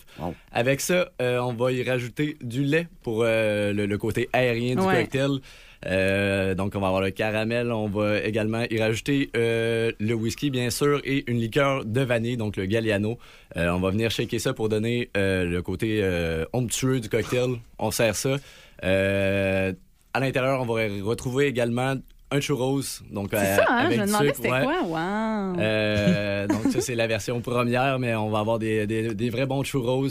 [0.51, 4.75] Avec ça, euh, on va y rajouter du lait pour euh, le, le côté aérien
[4.75, 5.03] du Ouais.
[5.03, 5.39] cocktail.
[5.85, 7.71] Euh, donc, on va avoir le caramel.
[7.71, 12.37] On va également y rajouter euh, le whisky, bien sûr, et une liqueur de vanille,
[12.37, 13.19] donc le Galliano.
[13.55, 17.51] Euh, on va venir shaker ça pour donner euh, le côté euh, onctueux du cocktail.
[17.77, 18.37] On sert ça.
[18.83, 19.73] Euh,
[20.13, 21.93] à l'intérieur, on va retrouver également
[22.31, 22.81] un churros.
[23.11, 23.75] Donc, C'est euh, ça, hein?
[23.85, 24.63] avec Je me demandais c'était ouais.
[24.63, 24.83] quoi.
[24.83, 25.59] Wow.
[25.59, 29.45] Euh, donc ça, c'est la version première, mais on va avoir des, des, des vrais
[29.45, 30.07] bons churros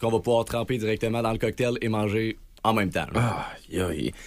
[0.00, 3.06] qu'on va pouvoir tremper directement dans le cocktail et manger en même temps.
[3.14, 3.46] Ah,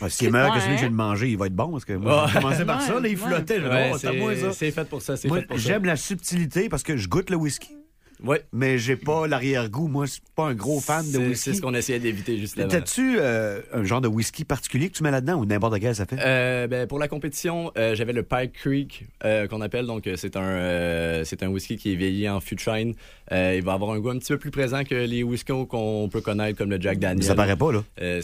[0.08, 1.72] S'il est meilleur que celui que je viens de manger, il va être bon.
[1.72, 3.16] Parce que moi, j'ai commencé par ça, là, il Ouais.
[3.16, 3.60] flottait.
[3.60, 4.54] Ouais, oh, c'est à moi, c'est- ça.
[4.54, 5.62] c'est fait pour ça, c'est Moi, fait pour ça.
[5.62, 7.76] J'aime la subtilité parce que je goûte le whisky.
[8.24, 8.38] Oui.
[8.52, 9.88] Mais j'ai pas l'arrière-goût.
[9.88, 11.36] Moi, je suis pas un gros fan de whisky.
[11.38, 12.68] C'est ce qu'on essayait d'éviter justement.
[12.68, 16.06] T'as-tu euh, un genre de whisky particulier que tu mets là-dedans ou n'importe quel ça
[16.06, 16.18] fait?
[16.20, 19.86] Euh, ben, pour la compétition, euh, j'avais le Pike Creek euh, qu'on appelle.
[19.86, 22.94] Donc, c'est un, c'est un whisky qui est vieilli en fût de chêne.
[23.32, 26.22] Il va avoir un goût un petit peu plus présent que les whiskys qu'on peut
[26.22, 27.24] connaître comme le Jack Daniel.
[27.24, 27.84] Ça paraît pas, là.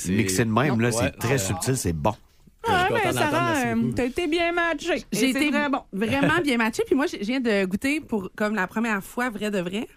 [0.09, 0.91] Mixé de même, là, Ouais.
[0.91, 2.13] c'est très subtil, c'est bon.
[2.65, 5.03] Suis mais d'entendre, Sarah, euh, t'as été bien matché.
[5.11, 5.79] J'ai été bon.
[5.93, 6.83] vraiment bien matché.
[6.85, 9.87] Puis moi, je je viens de goûter pour comme la première fois, vrai de vrai,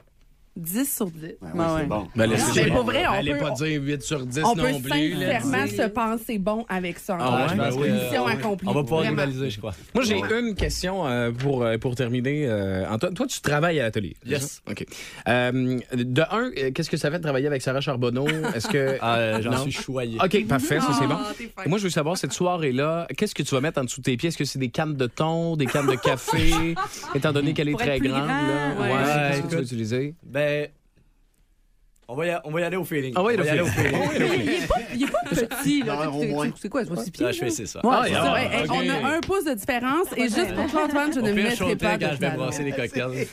[0.56, 1.20] 10 sur 10.
[1.40, 1.86] Ben ouais.
[1.86, 2.08] bon.
[2.16, 4.88] Ben, mais pour vrai, on Allez peut- pas dire 8 sur 10 On non peut
[4.90, 5.12] plus.
[5.14, 7.16] sincèrement se penser bon avec ça.
[7.20, 7.56] Ah ouais?
[7.56, 8.68] Que- Mission accomplie.
[8.68, 9.74] On va pouvoir rivaliser, je crois.
[9.94, 12.46] Moi, j'ai une question euh, pour, euh, pour terminer.
[12.48, 14.16] euh, Antoine, toi, tu travailles à l'atelier.
[14.26, 14.62] Yes.
[14.68, 14.84] OK.
[15.28, 18.26] Euh, de un, qu'est-ce que ça fait de travailler avec Sarah Charbonneau?
[18.54, 18.98] Est-ce que.
[19.10, 20.18] Ah, J'en suis choyé.
[20.22, 21.16] OK, parfait, ça c'est bon.
[21.18, 21.62] Ah.
[21.64, 24.04] Et moi, je veux savoir, cette soirée-là, qu'est-ce que tu vas mettre en dessous de
[24.04, 24.28] tes pieds?
[24.28, 26.74] Est-ce que c'est des cannes de thon, des cannes de café?
[27.14, 28.28] Étant donné qu'elle est très grande,
[28.78, 28.88] Ouais,
[29.30, 30.14] qu'est-ce que tu vas utiliser?
[30.24, 30.47] Ben,
[32.10, 33.12] on va, y, on va y aller au feeling.
[33.16, 34.10] Ah ouais, on le va y aller au feeling.
[34.10, 34.40] feeling.
[34.44, 35.20] Il est pas, il est pas
[35.56, 36.06] petit, là.
[36.06, 36.84] Non, Tu c'est- quoi?
[36.84, 37.26] C'est pas six pieds?
[37.32, 37.50] Je fais là?
[37.50, 37.80] c'est ça.
[37.84, 38.32] Ouais, Ah, c'est et ça.
[38.32, 38.74] Ouais, hey, ok.
[39.02, 41.32] On a un pouce de différence et juste pour toi, Antoine, je Au ne je
[41.34, 42.36] mettrai pas sauterai quand de je vais talons.
[42.44, 43.26] brasser les cocktails.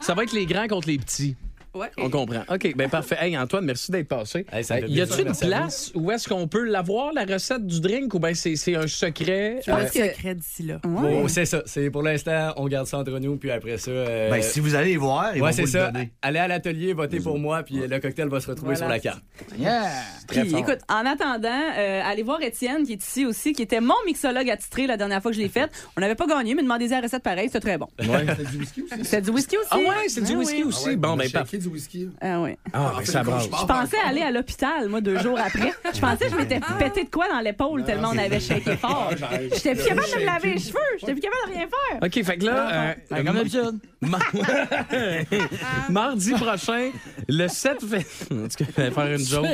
[0.00, 1.36] Ça va être les grands contre les petits.
[1.74, 1.88] Ouais.
[1.96, 2.42] On comprend.
[2.50, 3.16] OK, ben parfait.
[3.18, 4.44] Hey, Antoine, merci d'être passé.
[4.52, 7.80] Hey, ça fait y a-t-il une place où est-ce qu'on peut l'avoir, la recette du
[7.80, 9.60] drink, ou bien c'est c'est un secret?
[9.66, 10.80] Je vois Euh, ce secret d'ici là.
[10.84, 11.62] Bon, c'est ça.
[11.64, 13.90] C'est pour l'instant, on garde ça entre nous, puis après ça.
[13.90, 15.86] euh, Ben, si vous allez les voir, ils ouais, vont c'est vous ça.
[15.86, 16.10] le donner.
[16.20, 18.78] Allez à l'atelier, votez pour moi, puis le cocktail va se retrouver Voilà.
[18.78, 19.22] sur la carte.
[19.58, 19.88] Yeah!
[20.28, 20.60] Très Puis, fort.
[20.60, 24.50] écoute, en attendant, euh, allez voir Étienne, qui est ici aussi, qui était mon mixologue
[24.50, 25.70] attitré la dernière fois que je l'ai fait.
[25.96, 27.88] On n'avait pas gagné, mais demandez la recette pareil, c'était très bon.
[27.98, 29.04] C'était du whisky aussi?
[29.04, 29.68] C'était du whisky aussi?
[29.70, 30.82] Ah ouais, c'est du whisky aussi.
[30.84, 31.58] Ah ouais, bon, ben parfait.
[31.62, 32.08] Du whisky.
[32.20, 32.56] Ah oui.
[32.72, 33.44] Ah, ben ça brasse.
[33.44, 35.72] Je pensais aller à l'hôpital, moi, deux jours après.
[35.94, 39.10] Je pensais que je m'étais pété de quoi dans l'épaule tellement on avait shaké fort.
[39.54, 40.78] J'étais plus capable de me laver les cheveux.
[41.00, 41.98] J'étais plus capable de rien faire.
[42.02, 43.78] OK, fait que là, euh, comme d'habitude.
[44.02, 44.32] mar-
[45.88, 46.90] mardi prochain,
[47.28, 48.06] le 7 fait.
[48.32, 49.46] En tout cas, je vais faire une joke.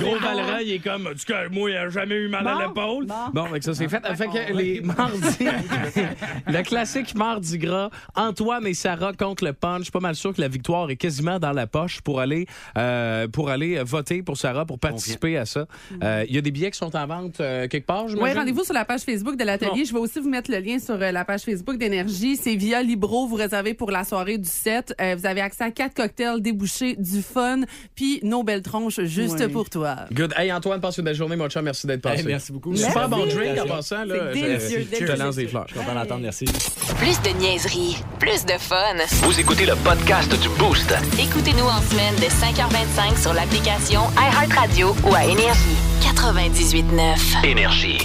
[0.00, 2.66] gros Valérand, il est comme, en tout cas, moi, il a jamais eu mal à
[2.66, 3.06] l'épaule.
[3.06, 3.14] bon.
[3.32, 4.00] Bon, fait que ça, c'est fait.
[4.16, 5.46] Fait que les mardis,
[6.46, 9.78] le classique mardi gras, Antoine et Sarah contre le punch.
[9.80, 12.46] Je suis pas mal sûr que la victoire est quasiment dans la poche pour aller,
[12.78, 15.66] euh, pour aller voter pour Sarah, pour participer à ça.
[16.02, 18.32] Euh, Il y a des billets qui sont en vente euh, quelque part, je Oui,
[18.32, 19.84] rendez-vous sur la page Facebook de l'atelier.
[19.84, 22.36] Je vais aussi vous mettre le lien sur euh, la page Facebook d'Énergie.
[22.36, 23.26] C'est via Libro.
[23.26, 24.94] Vous réservez pour la soirée du 7.
[25.00, 27.60] Euh, vous avez accès à quatre cocktails débouchés, du fun,
[27.94, 29.48] puis nos belles tronches juste Oui.
[29.52, 29.96] pour toi.
[30.12, 30.34] Good.
[30.36, 31.64] Hey, Antoine, passe une belle journée, mon chum.
[31.64, 32.20] Merci d'être passé.
[32.20, 32.74] Hey, merci beaucoup.
[32.76, 33.10] Super Merci.
[33.10, 34.04] bon drink en passant.
[34.04, 35.66] Là, Je- délicieux, Je te lance des fleurs.
[35.68, 36.44] Je suis content d'entendre, merci.
[36.98, 38.76] Plus de niaiserie, plus de fun.
[39.22, 40.94] Vous écoutez le podcast du Boost.
[41.18, 45.76] Écoutez-nous en semaine de 5h25 sur l'application iHeartRadio ou à Énergie.
[46.02, 47.44] 98.9.
[47.44, 47.98] Énergie.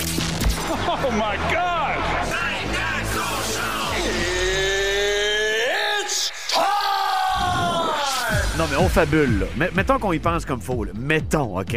[8.57, 9.45] Non, mais on fabule, là.
[9.57, 10.91] Mais- mettons qu'on y pense comme faux, là.
[10.97, 11.75] Mettons, OK,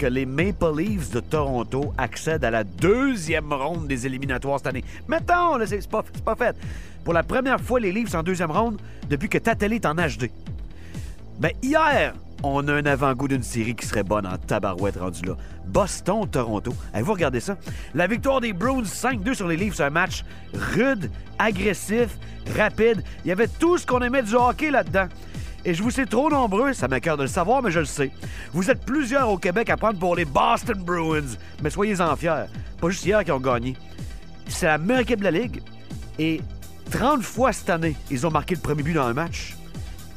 [0.00, 4.82] que les Maple Leafs de Toronto accèdent à la deuxième ronde des éliminatoires cette année.
[5.06, 6.02] Mettons, c'est pas,
[6.34, 6.56] fait.
[7.04, 10.30] Pour la première fois, les Leafs en deuxième ronde depuis que Tattelé est en HD.
[11.38, 15.36] Ben, hier, on a un avant-goût d'une série qui serait bonne en tabarouette rendu là.
[15.66, 16.72] Boston-Toronto.
[16.94, 17.58] Avez-vous regardé ça?
[17.94, 22.16] La victoire des Bruins 5-2 sur les Leafs, c'est un match rude, agressif,
[22.56, 23.04] rapide.
[23.26, 25.08] Il y avait tout ce qu'on aimait du hockey là-dedans.
[25.64, 28.10] Et je vous sais trop nombreux, ça m'accorde de le savoir, mais je le sais.
[28.52, 31.36] Vous êtes plusieurs au Québec à prendre pour les Boston Bruins.
[31.62, 32.46] Mais soyez-en fiers.
[32.80, 33.76] Pas juste hier qu'ils ont gagné.
[34.48, 35.62] C'est la meilleure équipe de la Ligue.
[36.18, 36.40] Et
[36.90, 39.56] 30 fois cette année, ils ont marqué le premier but dans un match.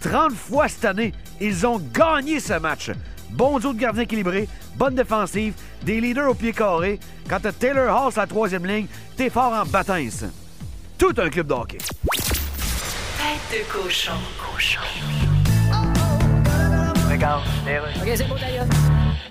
[0.01, 2.91] 30 fois cette année, ils ont gagné ce match.
[3.29, 5.53] Bon duo de gardien équilibré, bonne défensive,
[5.83, 6.99] des leaders au pied carré.
[7.27, 10.25] Quand t'as Taylor Hall sur la troisième ligne, t'es fort en bâtisse.
[10.97, 11.77] Tout un club de hockey.
[11.77, 14.13] Tête de cochon.
[14.37, 15.22] Cochon.
[17.23, 17.41] Regarde,
[18.01, 18.65] OK, c'est beau, d'ailleurs.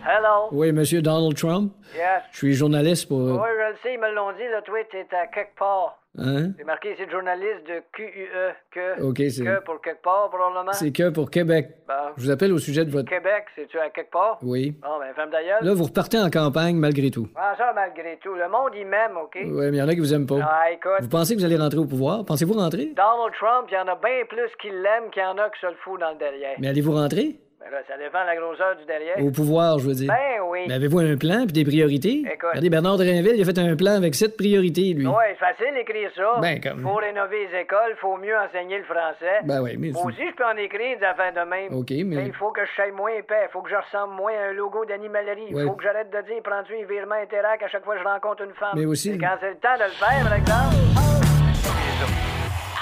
[0.02, 0.48] Hello.
[0.50, 1.74] Oui, monsieur Donald Trump.
[1.94, 2.22] Yes.
[2.32, 3.18] Je suis journaliste pour.
[3.18, 5.98] Oui, je le sais, ils me l'ont dit, le tweet est à quelque part.
[6.16, 6.52] Hein?
[6.56, 8.30] C'est marqué ici journaliste de QUE.
[8.70, 9.02] Que.
[9.02, 10.72] Ok, c'est- Que pour quelque part, probablement.
[10.72, 11.68] C'est que pour Québec.
[11.86, 11.94] Bon.
[12.16, 13.10] Je vous appelle au sujet de votre.
[13.10, 14.38] Québec, c'est-tu à quelque part?
[14.42, 14.70] Oui.
[14.82, 15.62] Bon, ben, femme d'ailleurs.
[15.62, 17.28] Là, vous repartez en campagne malgré tout.
[17.36, 18.32] Ah, ça, malgré tout.
[18.34, 19.34] Le monde, il m'aime, OK?
[19.34, 20.38] Ouais, mais il y en a qui vous aiment pas.
[20.42, 20.92] Ah, écoute.
[21.02, 22.24] Vous pensez que vous allez rentrer au pouvoir?
[22.24, 22.86] Pensez-vous rentrer?
[22.96, 25.60] Donald Trump, il y en a bien plus qui l'aiment qu'il y en a qui
[25.60, 26.56] se le foutent dans le derrière.
[26.58, 27.36] Mais allez-vous rentrer?
[27.64, 29.18] Ben là, ça dépend de la grosseur du derrière.
[29.22, 30.08] Au pouvoir, je veux dire.
[30.12, 30.64] Ben oui.
[30.66, 32.22] Mais avez-vous un plan puis des priorités?
[32.26, 32.48] Écoute.
[32.50, 35.06] Regardez, Bernard Drinville, il a fait un plan avec sept priorités, lui.
[35.06, 36.40] C'est facile d'écrire ça.
[36.40, 39.40] Ben, comme- Faut rénover les écoles, faut mieux enseigner le français.
[39.44, 41.72] Ben oui, mais aussi, je peux en écrire des affaires de même.
[41.74, 43.48] OK, mais- Mais il faut que je sois moins épais.
[43.52, 45.46] faut que je ressemble moins à un logo d'animalerie.
[45.50, 45.64] Il Ouais.
[45.66, 48.42] faut que j'arrête de dire prends-tu un virement Interac à chaque fois que je rencontre
[48.42, 48.74] une femme.
[48.76, 50.76] Mais aussi- Et quand c'est le temps de le faire, par exemple.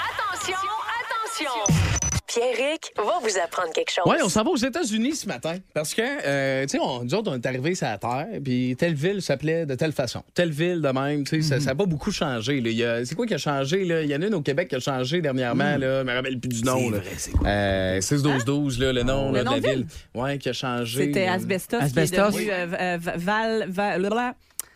[0.09, 0.69] Attention,
[0.99, 1.90] attention!
[2.33, 4.05] Pierrick va vous apprendre quelque chose.
[4.07, 5.57] Oui, on s'en va aux États-Unis ce matin.
[5.73, 8.75] Parce que, euh, tu sais, on- nous autres, on est arrivés sur la Terre, puis
[8.77, 10.23] telle ville s'appelait de telle façon.
[10.33, 12.61] Telle ville de même, tu sais, ça- ça n'a pas beaucoup changé.
[12.61, 12.69] là.
[12.69, 14.01] Il y a- C'est quoi qui a changé, là?
[14.01, 15.99] Il y en a une au Québec qui a changé dernièrement, là.
[16.01, 16.99] Je me rappelle plus du nom, là.
[17.45, 19.85] Euh, 6-12-12, là, le nom Le là, nom de la ville?
[20.13, 20.21] ville?
[20.21, 21.05] Ouais, qui a changé.
[21.07, 21.27] C'était.
[21.27, 22.31] Asbestos, Asbestos.
[22.31, 23.65] qui est devenu euh, euh, Val...
[23.69, 24.01] Val...
[24.07, 24.33] Val...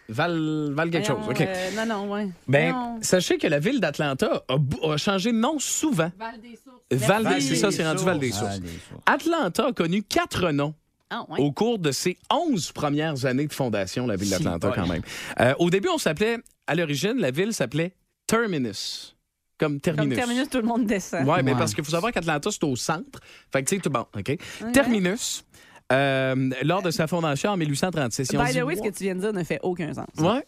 [0.09, 1.41] Val, Val quelque chose, OK.
[1.41, 2.27] Euh, non, non, ouais.
[2.47, 2.99] Ben, Non.
[3.01, 6.11] sachez que la ville d'Atlanta a, bou- a changé de nom souvent.
[6.19, 7.07] Val des Sources.
[7.07, 8.59] Val des c'est ça, c'est rendu Val des Val Sources.
[8.59, 8.69] des
[9.07, 10.73] Atlanta a connu quatre noms.
[11.09, 11.39] Ah, ouais.
[11.39, 15.01] Au cours de ses 11 premières années de fondation, la ville d'Atlanta, quand même.
[15.39, 16.37] Euh, au début, on s'appelait,
[16.67, 17.93] à l'origine, la ville s'appelait
[18.27, 19.15] Terminus.
[19.57, 20.17] Comme Comme Terminus.
[20.17, 21.25] terminus, tout le monde descend.
[21.27, 23.19] Oui, mais parce qu'il faut savoir qu'Atlanta, c'est au centre.
[23.53, 24.37] Fait que, tu sais, tout bon, OK?
[24.73, 25.45] Terminus,
[25.93, 28.29] euh, lors de sa fondation en 1836.
[28.31, 30.07] ils ont By the way, ce que tu viens de dire ne fait aucun sens.
[30.17, 30.43] Ouais.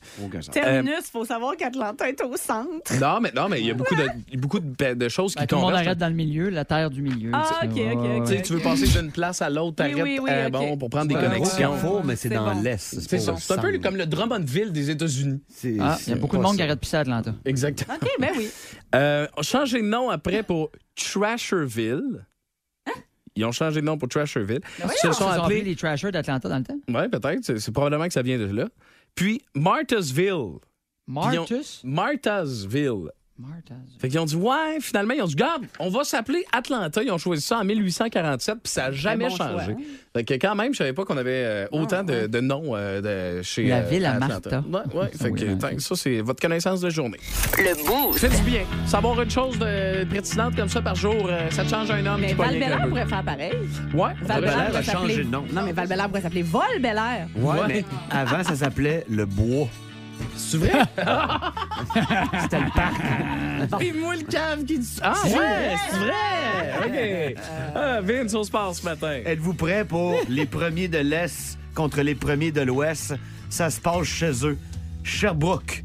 [0.52, 2.94] Terminus, il faut savoir qu'Atlanta est au centre.
[3.00, 4.60] Non, mais non, mais il y a beaucoup de, beaucoup
[5.10, 5.88] choses qui Ben, tout le monde convergent.
[5.88, 7.30] arrête dans le milieu, la terre du milieu.
[7.34, 7.88] Ah, tu sais.
[7.92, 8.24] ok, ok, ok.
[8.28, 10.52] Tu sais, tu veux passer d'une place à l'autre, Oui, t'arrêtes oui, oui, euh, ok.
[10.54, 11.58] bon, pour prendre des C'est un gros connexions.
[11.60, 12.62] carrefour, mais c'est dans bon.
[12.62, 12.78] l'est.
[12.80, 13.36] C'est ça.
[13.38, 15.42] C'est un peu comme le Drummondville des États-Unis.
[15.80, 17.34] Ah, il y a beaucoup de monde qui arrête de pisser à Atlanta.
[17.46, 17.96] Exactement.
[18.02, 18.50] OK, ben oui.
[18.96, 22.26] Euh, changé de nom après pour Trasherville.
[23.38, 24.62] Ils ont changé de nom pour Trasherville.
[24.80, 25.62] Ils Ils se sont appelés.
[25.62, 26.78] les Trashers d'Atlanta dans le temps.
[26.88, 27.58] Oui, peut-être.
[27.58, 28.68] C'est probablement que ça vient de là.
[29.16, 30.58] Puis Marthasville.
[31.08, 31.82] Martus?
[31.84, 33.12] Marthasville.
[34.00, 37.04] Fait qu'ils ont dit, ouais, finalement, ils ont dit, garde, on va s'appeler Atlanta.
[37.04, 39.54] Ils ont choisi ça en 1847, puis ça n'a jamais bon changé.
[39.66, 39.76] choix, hein?
[40.16, 43.38] Fait que quand même, je savais pas qu'on avait euh, autant de, de noms euh,
[43.38, 44.62] de, chez La euh, ville à Atlanta.
[44.62, 44.94] Martha.
[44.96, 45.10] Ouais, ouais.
[45.16, 47.20] Fait Oui, que, tant- ça, c'est votre connaissance de journée.
[47.60, 48.20] Le Boost.
[48.20, 48.62] Fait du bien.
[48.88, 52.22] Savoir une chose de prétinente comme ça par jour, euh, ça te change un homme
[52.22, 52.44] Mais peu.
[52.90, 53.54] pourrait faire pareil.
[53.94, 55.46] Ouais, Val-Bélair pourrait a changé de nom.
[55.54, 57.28] Non, mais Val-Bélair pourrait s'appeler Vol-Bélair.
[57.36, 59.68] Ouais, mais avant, ça s'appelait le bois.
[60.36, 60.72] C'est vrai?
[62.41, 63.01] C'était le parc.
[63.80, 67.36] Puis moi, le cave qui dit Ah, ouais, c'est vrai!
[67.36, 67.43] OK.
[67.76, 69.20] Ah, Vince, on se passe ce matin.
[69.26, 73.15] Êtes-vous prêts pour les premiers de l'Est contre les premiers de l'Ouest?
[73.49, 74.57] Ça se passe chez eux.
[75.03, 75.84] Sherbrooke.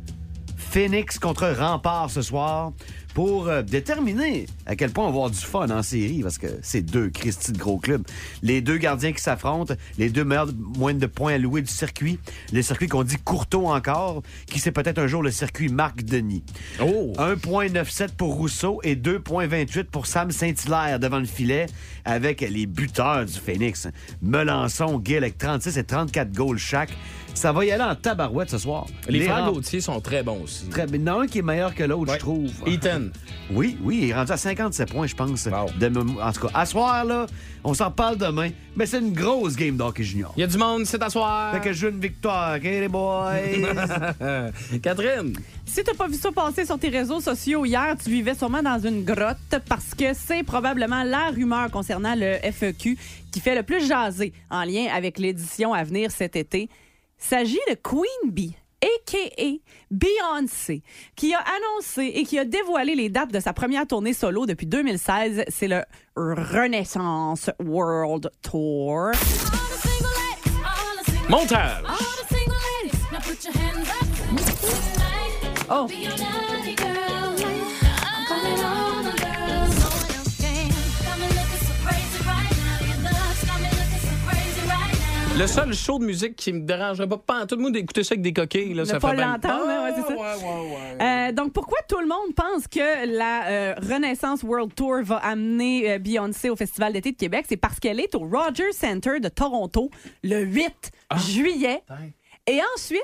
[0.57, 2.73] Phoenix contre Rempart ce soir
[3.15, 6.47] pour euh, déterminer à quel point on va avoir du fun en série parce que
[6.63, 8.03] c'est deux Christy de gros clubs.
[8.43, 12.19] Les deux gardiens qui s'affrontent, les deux meilleurs moins de points alloués du circuit,
[12.53, 16.43] le circuit qu'on dit Courteau encore, qui c'est peut-être un jour le circuit Marc Denis.
[16.81, 17.13] Oh!
[17.17, 21.67] 1,97 pour Rousseau et 2,28 pour Sam Saint-Hilaire devant le filet
[22.05, 23.89] avec les buteurs du Phoenix.
[24.21, 26.91] Melançon, Gill avec 36 et 34 goals chaque.
[27.35, 28.87] Ça va y aller en tabarouette ce soir.
[29.09, 30.67] Les, frères Rem- Gauthier sont très bons aussi.
[30.69, 31.01] Très bien.
[31.01, 32.19] Il y en a un qui est meilleur que l'autre, Ouais.
[32.19, 32.51] je trouve.
[32.67, 33.03] Ethan.
[33.51, 35.45] Oui, oui, il est rendu à 57 points, je pense.
[35.47, 35.67] Wow.
[35.79, 35.89] De
[36.23, 37.27] en tout cas, à soir, là,
[37.65, 40.33] on s'en parle demain, mais c'est une grosse game d'hockey junior.
[40.37, 41.53] Il y a du monde, c'est à soir.
[41.53, 43.33] Fait que je veux une victoire, OK, les boys?
[44.83, 45.37] Catherine.
[45.67, 48.79] Si t'as pas vu ça passer sur tes réseaux sociaux hier, tu vivais sûrement dans
[48.79, 49.37] une grotte
[49.69, 52.97] parce que c'est probablement la rumeur concernant le FEQ
[53.33, 56.69] qui fait le plus jaser en lien avec l'édition à venir cet été.
[57.23, 59.59] Il s'agit de Queen Bee a.k.a.
[59.91, 60.83] Beyoncé,
[61.15, 64.67] qui a annoncé et qui a dévoilé les dates de sa première tournée solo depuis
[64.67, 65.45] 2016.
[65.49, 65.85] C'est le
[66.17, 69.13] Renaissance World Tour.
[71.29, 71.85] Montage.
[75.71, 75.87] Oh!
[85.39, 88.13] Le seul show de musique qui me dérangerait pas, pas tout le monde d'écouter ça
[88.13, 88.75] avec des coquilles.
[88.75, 90.15] Là, Ne ça pas fait bien- l'entendre, hein, ouais, c'est ça.
[90.21, 91.29] Ah, ouais, ouais, ouais.
[91.29, 95.93] Euh, donc, pourquoi tout le monde pense que la euh, Renaissance World Tour va amener
[95.93, 97.47] euh, Beyoncé au Festival d'été de Québec?
[97.49, 99.91] C'est parce qu'elle est au Rogers Center de Toronto
[100.23, 100.91] le 8
[101.27, 101.83] juillet.
[102.47, 103.01] Et ensuite,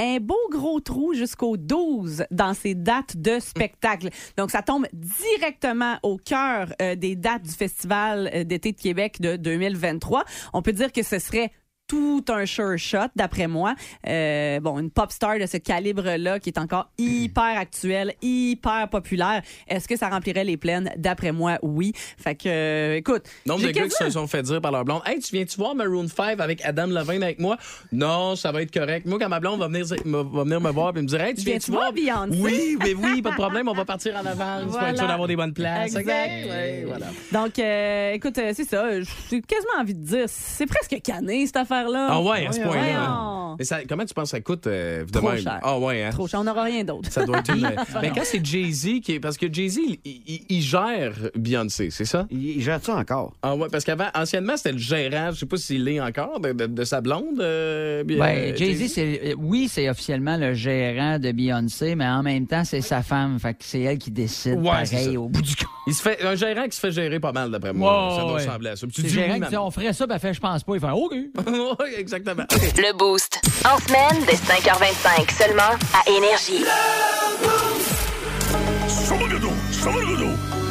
[0.00, 4.08] un beau gros trou jusqu'au 12 dans ses dates de spectacle.
[4.36, 9.20] Donc, ça tombe directement au cœur euh, des dates du Festival euh, d'été de Québec
[9.20, 10.24] de 2023.
[10.52, 11.52] On peut dire que ce serait
[11.86, 13.74] tout un sure shot, d'après moi.
[14.06, 19.42] Euh, bon, une pop star de ce calibre-là qui est encore hyper actuelle, hyper populaire.
[19.68, 20.90] Est-ce que ça remplirait les plaines?
[20.96, 21.92] D'après moi, oui.
[22.16, 23.24] Fait que, euh, écoute.
[23.46, 25.74] Nombre de gars qui se sont fait dire par leur blonde Hey, tu viens-tu voir
[25.74, 27.56] Maroon 5 avec Adam Levine avec moi?
[27.92, 29.06] Non, ça va être correct.
[29.06, 31.34] Moi, quand ma blonde va venir, me- va venir me voir et me dire Hey,
[31.34, 31.92] tu Viens-tu viens-tu voir?
[31.92, 32.38] Beyoncé?
[32.40, 35.06] Oui, mais oui, pas de problème, on va partir en avance pour être sûr Voilà.
[35.08, 35.94] d'avoir des bonnes places.
[35.94, 36.28] Exact.
[36.28, 37.06] Ouais, voilà.
[37.32, 38.88] Donc, euh, écoute, c'est ça.
[39.30, 42.08] J'ai quasiment envie de dire, c'est presque cané, cette affaire-là.
[42.10, 42.82] Ah ouais, à ce point-là.
[42.82, 43.56] Voyons.
[43.56, 45.60] Mais ça- comment tu penses que ça coûte euh, de Trop cher.
[45.62, 46.10] Ah ouais, hein?
[46.10, 47.10] Trop cher, on n'aura rien d'autre.
[47.12, 47.70] Ça doit être une.
[48.02, 49.20] Mais quand c'est Jay-Z qui est.
[49.20, 52.26] Parce que Jay-Z, il, il- il gère Beyoncé, c'est ça?
[52.30, 53.32] Il, gère ça encore?
[53.42, 56.52] Ah ouais, parce qu'avant, anciennement, c'était le gérant, je sais pas s'il l'est encore, de,
[56.52, 57.40] de- de sa blonde.
[57.40, 62.46] euh, Ben, euh, Jay-Z, c'est, oui, c'est officiellement le gérant de Beyoncé, mais en même
[62.48, 63.38] temps, c'est sa femme.
[63.38, 65.68] Fait que c'est elle qui décide Ouais, pareil au bout du compte.
[65.86, 68.14] Il se fait, un gérant qui se fait gérer pas mal, d'après moi.
[68.16, 68.68] Ça doit ouais.
[68.68, 68.86] à ça.
[68.86, 70.74] Tu dis gérant oui, on ferait ça, ben fait, je pense pas.
[70.74, 71.12] Il fait OK.
[71.46, 72.44] oui, exactement.
[72.50, 73.40] Le Boost.
[73.64, 76.64] En semaine, dès 5h25, seulement à Énergie.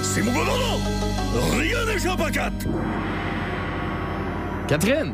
[0.01, 0.31] C'est mon
[1.57, 2.67] Rien n'échappe à quatre.
[4.67, 5.13] Catherine.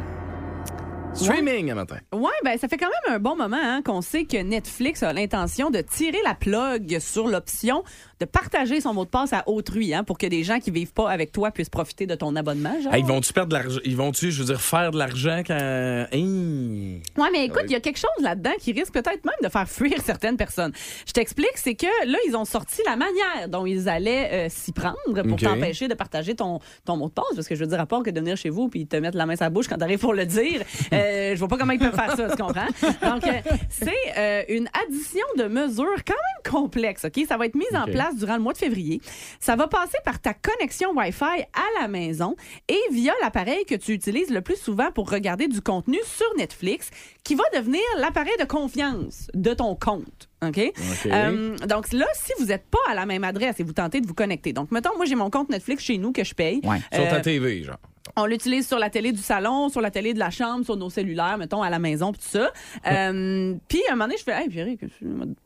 [1.13, 1.97] Streaming un matin.
[2.13, 5.11] Ouais, ben ça fait quand même un bon moment hein, qu'on sait que Netflix a
[5.11, 7.83] l'intention de tirer la plug sur l'option
[8.19, 10.93] de partager son mot de passe à autrui hein, pour que des gens qui vivent
[10.93, 12.79] pas avec toi puissent profiter de ton abonnement.
[12.81, 12.93] Genre.
[12.93, 13.79] Hey, ils vont-tu perdre de l'argent?
[13.85, 15.53] Ils vont-tu, je veux dire, faire de l'argent quand.
[15.57, 16.99] Hein?
[17.17, 19.67] Ouais, mais écoute, il y a quelque chose là-dedans qui risque peut-être même de faire
[19.69, 20.73] fuir certaines personnes.
[21.05, 24.73] Je t'explique, c'est que là, ils ont sorti la manière dont ils allaient euh, s'y
[24.73, 27.25] prendre pour t'empêcher de partager ton, ton mot de passe.
[27.35, 29.17] Parce que je veux dire, à part que de venir chez vous puis te mettre
[29.17, 30.61] la main sur la bouche quand t'arrives pour le dire,
[30.99, 32.67] euh, je vois pas comment ils peuvent faire ça, tu comprends?
[33.09, 37.25] Donc, euh, c'est euh, une addition de mesures quand même complexe, OK?
[37.27, 39.01] Ça va être mis en place durant le mois de février.
[39.39, 41.23] Ça va passer par ta connexion Wi-Fi
[41.53, 42.35] à la maison
[42.67, 46.89] et via l'appareil que tu utilises le plus souvent pour regarder du contenu sur Netflix,
[47.23, 50.28] qui va devenir l'appareil de confiance de ton compte.
[50.45, 50.59] OK?
[51.07, 54.07] Euh, donc là, si vous n'êtes pas à la même adresse et vous tentez de
[54.07, 56.61] vous connecter, donc mettons, moi j'ai mon compte Netflix chez nous que je paye.
[56.93, 57.75] Sur ta Euh, TV, genre.
[58.15, 60.89] on l'utilise sur la télé du salon, sur la télé de la chambre, sur nos
[60.89, 62.51] cellulaires, mettons, à la maison, puis tout ça.
[62.87, 64.67] Euh, puis, à un moment donné, je fais, hey, Pierre,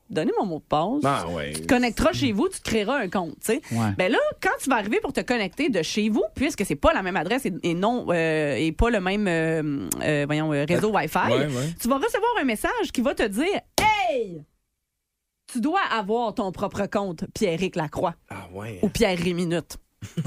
[0.10, 1.02] donné mon mot de passe.
[1.04, 1.54] Ah, ouais.
[1.54, 3.62] Tu te connecteras chez vous, tu te créeras un compte, tu sais.
[3.72, 3.91] Ouais.
[3.98, 6.94] Ben là, quand tu vas arriver pour te connecter de chez vous, puisque c'est pas
[6.94, 11.18] la même adresse et, et non, euh, et pas le même, euh, voyons, réseau Wi-Fi,
[11.32, 11.48] ouais.
[11.82, 14.44] tu vas recevoir un message qui va te dire, hey!
[15.54, 18.16] Tu dois avoir ton propre compte, Pierrick Lacroix.
[18.30, 18.80] Ah, ouais.
[18.82, 19.78] Ou Pierre Réminute.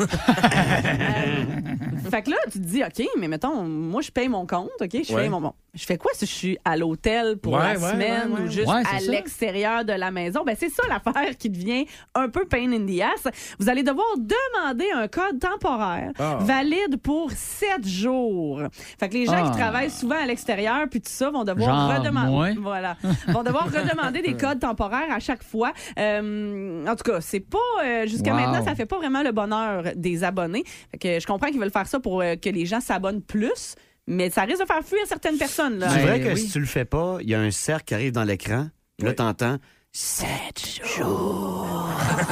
[2.11, 4.89] fait que là, tu te dis, OK, mais mettons, moi, je paye mon compte, OK?
[4.93, 5.22] Je Ouais.
[5.24, 5.41] fais mon.
[5.41, 8.41] bon, Je fais quoi si je suis à l'hôtel pour Ouais, la ouais, semaine ouais,
[8.41, 8.47] ouais.
[8.47, 9.12] ou juste Ouais, à c'est ça.
[9.12, 10.43] l'extérieur de la maison?
[10.45, 13.31] Ben, c'est ça l'affaire qui devient un peu pain in the ass.
[13.59, 16.39] Vous allez devoir demander un code temporaire Ah.
[16.41, 18.62] valide pour sept jours.
[18.99, 19.51] Fait que les gens Ah.
[19.51, 22.55] qui travaillent souvent à l'extérieur puis tout ça vont devoir Genre redemander.
[22.61, 22.97] Voilà.
[23.29, 25.72] vont devoir redemander des codes temporaires à chaque fois.
[25.99, 27.59] Euh, en tout cas, c'est pas.
[27.85, 28.41] euh, Jusqu'à Wow.
[28.41, 30.64] maintenant, ça fait pas vraiment le bonheur des abonnés.
[30.91, 33.74] Fait que je comprends qu'ils veulent faire ça pour euh, que les gens s'abonnent plus.
[34.07, 35.79] Mais ça risque de faire fuir certaines personnes.
[35.79, 35.89] Là.
[35.91, 36.41] C'est vrai Ben que oui.
[36.41, 38.69] si tu le fais pas, il y a un cercle qui arrive dans l'écran.
[39.01, 39.59] Là, t'entends
[39.93, 41.89] sept jours.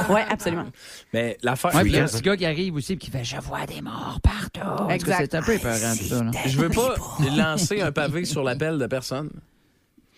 [0.09, 0.67] Oui, absolument.
[1.13, 1.73] Mais l'affaire.
[1.75, 3.37] Ouais, puis il y a un petit gars qui arrive aussi et qui fait Je
[3.41, 4.89] vois des morts partout.
[4.89, 5.17] Exact.
[5.31, 6.23] C'est un peu épeurant, tout ça.
[6.23, 6.31] là.
[6.45, 6.95] Je veux pas
[7.35, 9.29] lancer un pavé sur la pelle de personne.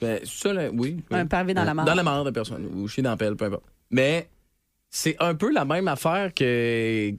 [0.01, 1.17] Ben, ça, là, oui, oui.
[1.17, 1.85] Un pavé dans la mare.
[1.85, 2.65] Dans la mare de personne.
[2.75, 3.63] Ou chier dans la pelle, peu importe.
[3.91, 4.29] Mais
[4.89, 7.11] c'est un peu la même affaire que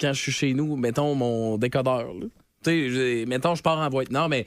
[0.00, 2.04] quand je suis chez nous, mettons mon décodeur.
[2.14, 2.26] là.
[2.70, 4.10] Tu sais, mettons, je pars en voyage.
[4.12, 4.46] Non, mais.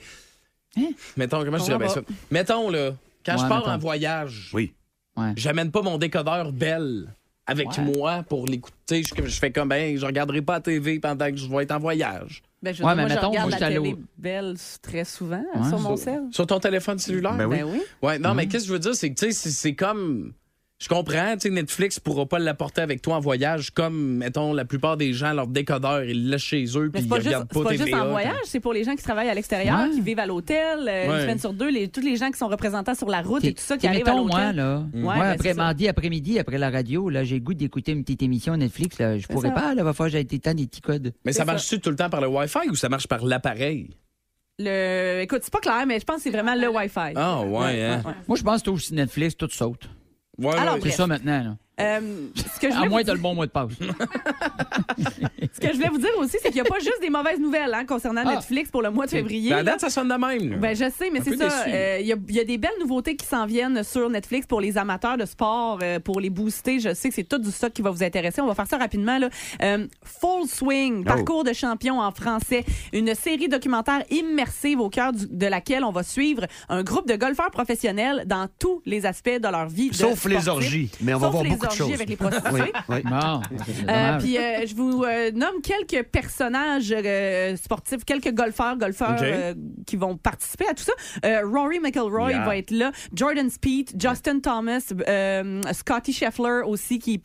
[1.16, 2.00] Mettons, comment je dirais bien ça?
[2.30, 2.92] Mettons, là,
[3.26, 3.70] quand je pars mettons.
[3.72, 4.72] en voyage, Oui.
[5.16, 5.32] Ouais.
[5.36, 7.12] j'amène pas mon décodeur belle
[7.46, 7.82] avec Ouais.
[7.82, 9.02] moi pour l'écouter.
[9.02, 11.72] Je, je fais comme, ben, je regarderai pas la TV pendant que je vais être
[11.72, 12.42] en voyage.
[12.62, 15.42] Ben, je Ouais, dire, mais moi, mettons, je regarde moi, la télé belle très souvent
[15.56, 15.68] Ouais.
[15.68, 16.22] sur mon sel.
[16.30, 17.34] Sur ton téléphone cellulaire?
[17.34, 17.56] Ben oui.
[17.58, 17.80] Ben oui.
[18.02, 18.36] Ouais, non, Mm.
[18.36, 20.32] mais qu'est-ce que je veux dire, c'est que, tu sais, c'est comme.
[20.80, 24.64] Je comprends, tu sais, Netflix pourra pas l'apporter avec toi en voyage comme, mettons, la
[24.64, 27.26] plupart des gens, leur décodeur, ils le laissent chez eux, Mais puis ils pas, juste,
[27.26, 28.02] regardent c'est pas pas juste TVA.
[28.06, 29.90] en voyage, c'est pour les gens qui travaillent à l'extérieur, Ouais.
[29.90, 31.20] qui vivent à l'hôtel, euh, une Ouais.
[31.20, 33.62] semaine sur deux, les, tous les gens qui sont représentants sur la route et tout
[33.62, 34.40] ça, qui arrivent à mettons, l'hôtel.
[34.40, 37.52] moi, là, Ouais, moi, ben, après mardi après-midi, après la radio, là, j'ai le goût
[37.52, 38.98] d'écouter une petite émission Netflix.
[38.98, 39.54] Là, je pourrais ça.
[39.54, 41.12] pas, là, va falloir que j'aille temps des petits codes.
[41.26, 43.90] Mais ça marche-tu tout le temps par le Wi-Fi ou ça marche par l'appareil?
[44.58, 45.20] Le...
[45.20, 47.12] Écoute, c'est pas clair, mais je pense que c'est vraiment le Wi-Fi.
[47.16, 48.02] Ah, ouais, hein?
[48.26, 49.90] Moi, je pense que c'est aussi Netflix, tout saute.
[50.40, 50.80] Ouais, Alors, ouais.
[50.82, 51.42] C'est ça maintenant.
[51.44, 51.56] Là.
[51.80, 52.00] Euh,
[52.54, 53.70] ce que je À moins t'as le bon mot de passe.
[55.52, 57.40] Ce que je voulais vous dire aussi, c'est qu'il n'y a pas juste des mauvaises
[57.40, 58.34] nouvelles hein, concernant Ah.
[58.34, 59.50] Netflix pour le mois de février.
[59.50, 60.50] Ben, à date, ça sonne de même.
[60.52, 60.56] là.
[60.58, 61.64] Ben, je sais, mais c'est ça.
[61.66, 64.46] Euh, Il y, a, il y a des belles nouveautés qui s'en viennent sur Netflix
[64.46, 66.78] pour les amateurs de sport, euh, pour les booster.
[66.78, 68.40] Je sais que c'est tout du stock qui va vous intéresser.
[68.40, 69.18] On va faire ça rapidement.
[69.18, 69.28] Là.
[70.04, 72.64] Full Swing, parcours de champion en français.
[72.92, 77.50] Une série documentaire immersive au cœur de laquelle on va suivre un groupe de golfeurs
[77.50, 79.90] professionnels dans tous les aspects de leur vie.
[79.90, 80.90] de Sauf les orgies.
[81.00, 82.50] Mais on va Sauf voir beaucoup de orgies avec les prostituées.
[82.52, 83.02] Oui, oui.
[83.04, 88.76] Bon, c'est Euh, puis euh, je vous euh, nomme quelques personnages euh, sportifs, quelques golfeurs,
[88.76, 89.54] golfeurs euh,
[89.86, 90.92] qui vont participer à tout ça.
[91.24, 92.44] Euh, Rory McIlroy Yeah.
[92.44, 97.18] va être là, Jordan Speed, Justin Thomas, euh, Scotty Scheffler aussi qui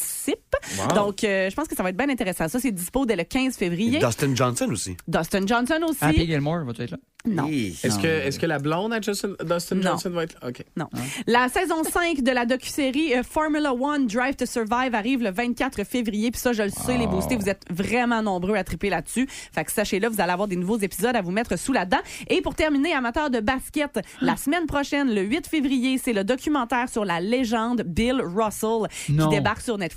[0.00, 0.56] participe.
[0.78, 0.94] Wow.
[0.94, 2.48] Donc, euh, je pense que ça va être bien intéressant.
[2.48, 3.98] Ça, c'est dispo dès le 15 février.
[3.98, 4.96] Dustin Johnson aussi.
[5.06, 6.04] Dustin Johnson aussi.
[6.04, 6.98] Happy Gilmore, vas-tu être là?
[7.26, 7.46] Non.
[7.48, 9.82] Est-ce que, est que la blonde à Justin, Dustin Non.
[9.90, 10.48] Johnson va être là?
[10.48, 10.64] OK.
[10.76, 10.86] Non.
[11.26, 15.84] La saison 5 de la docu-série euh, Formula One Drive to Survive arrive le 24
[15.84, 16.30] février.
[16.30, 19.26] Puis ça, je le sais, les boostés, vous êtes vraiment nombreux à triper là-dessus.
[19.52, 22.00] Fait que sachez-le, vous allez avoir des nouveaux épisodes à vous mettre sous la dent.
[22.28, 26.88] Et pour terminer, amateur de basket, la semaine prochaine, le 8 février, c'est le documentaire
[26.88, 29.28] sur la légende Bill Russell Non.
[29.28, 29.89] qui débarque sur Netflix.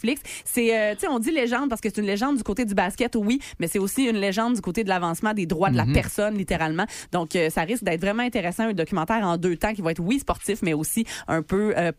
[0.45, 2.73] C'est, euh, tu sais, on dit légende parce que c'est une légende du côté du
[2.73, 5.85] basket, oui, mais c'est aussi une légende du côté de l'avancement des droits de la
[5.85, 6.85] personne, littéralement.
[7.11, 10.01] Donc, euh, ça risque d'être vraiment intéressant, un documentaire en deux temps qui va être,
[10.01, 11.91] oui, sportif, mais aussi un peu euh,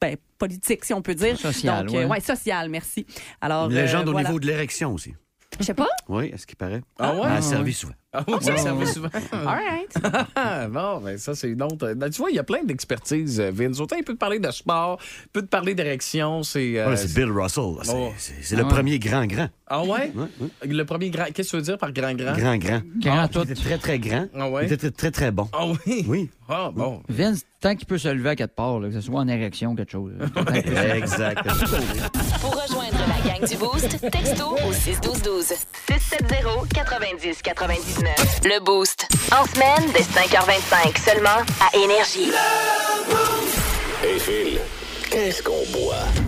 [0.00, 1.38] ben, politique, si on peut dire.
[1.38, 2.06] Social, Donc, euh, ouais.
[2.06, 3.06] ouais, social, merci.
[3.40, 5.14] Alors, Une légende euh, au niveau de l'érection aussi.
[5.58, 5.88] Je sais pas.
[6.08, 6.82] Oui, est-ce qu'il paraît?
[6.98, 7.22] Ah ouais?
[7.24, 7.72] Elle a servi ouais.
[7.72, 7.94] souvent.
[8.10, 9.08] Ah oui, ça servait souvent.
[9.32, 10.68] All right.
[10.72, 11.92] Bon, ben ça, c'est une autre.
[11.92, 13.80] Ben, tu vois, il y a plein d'expertises, euh, Vince.
[13.80, 16.42] Autant il peut te parler de sport, il peut te parler d'érection.
[16.42, 16.78] C'est.
[16.78, 17.74] euh, Ouais, c'est Bill Russell.
[17.76, 17.82] là.
[17.82, 18.12] C'est Oh.
[18.16, 18.70] c'est- c'est le Ah ouais.
[18.72, 19.48] premier grand grand.
[19.66, 20.10] Ah ouais?
[20.14, 20.48] Ouais, ouais.
[20.68, 21.26] Le premier grand.
[21.26, 22.32] Qu'est-ce que tu veux dire par grand-grand?
[22.34, 22.56] Grand?
[22.56, 22.80] Grand.
[22.98, 23.40] Grand Ah, tout.
[23.44, 24.26] Il était très très grand.
[24.34, 24.66] Ah ouais?
[24.66, 25.48] Il était très très bon.
[25.52, 26.04] Ah oui?
[26.08, 26.30] Oui.
[26.48, 27.02] Ah bon.
[27.10, 29.72] Vince, tant qu'il peut se lever à quatre parts, là, que ce soit en érection
[29.72, 30.12] ou quelque chose.
[30.18, 30.96] là.
[30.96, 31.42] Exact.
[32.40, 35.52] Pour rejoindre la gang du Boost, texto au 61212.
[35.86, 37.97] 670 90 99.
[38.44, 39.08] Le Boost.
[39.32, 42.30] En semaine, dès 5h25, seulement à Énergie.
[44.04, 44.60] Hey Phil,
[45.10, 46.27] qu'est-ce qu'on boit?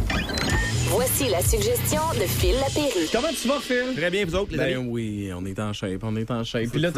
[0.91, 3.09] Voici la suggestion de Phil Lapéry.
[3.13, 3.95] Comment tu vas, Phil?
[3.97, 4.89] Très bien, vous autres, les Ben amis?
[4.89, 6.69] oui, on est en shape, on est en shape.
[6.71, 6.91] Puis là,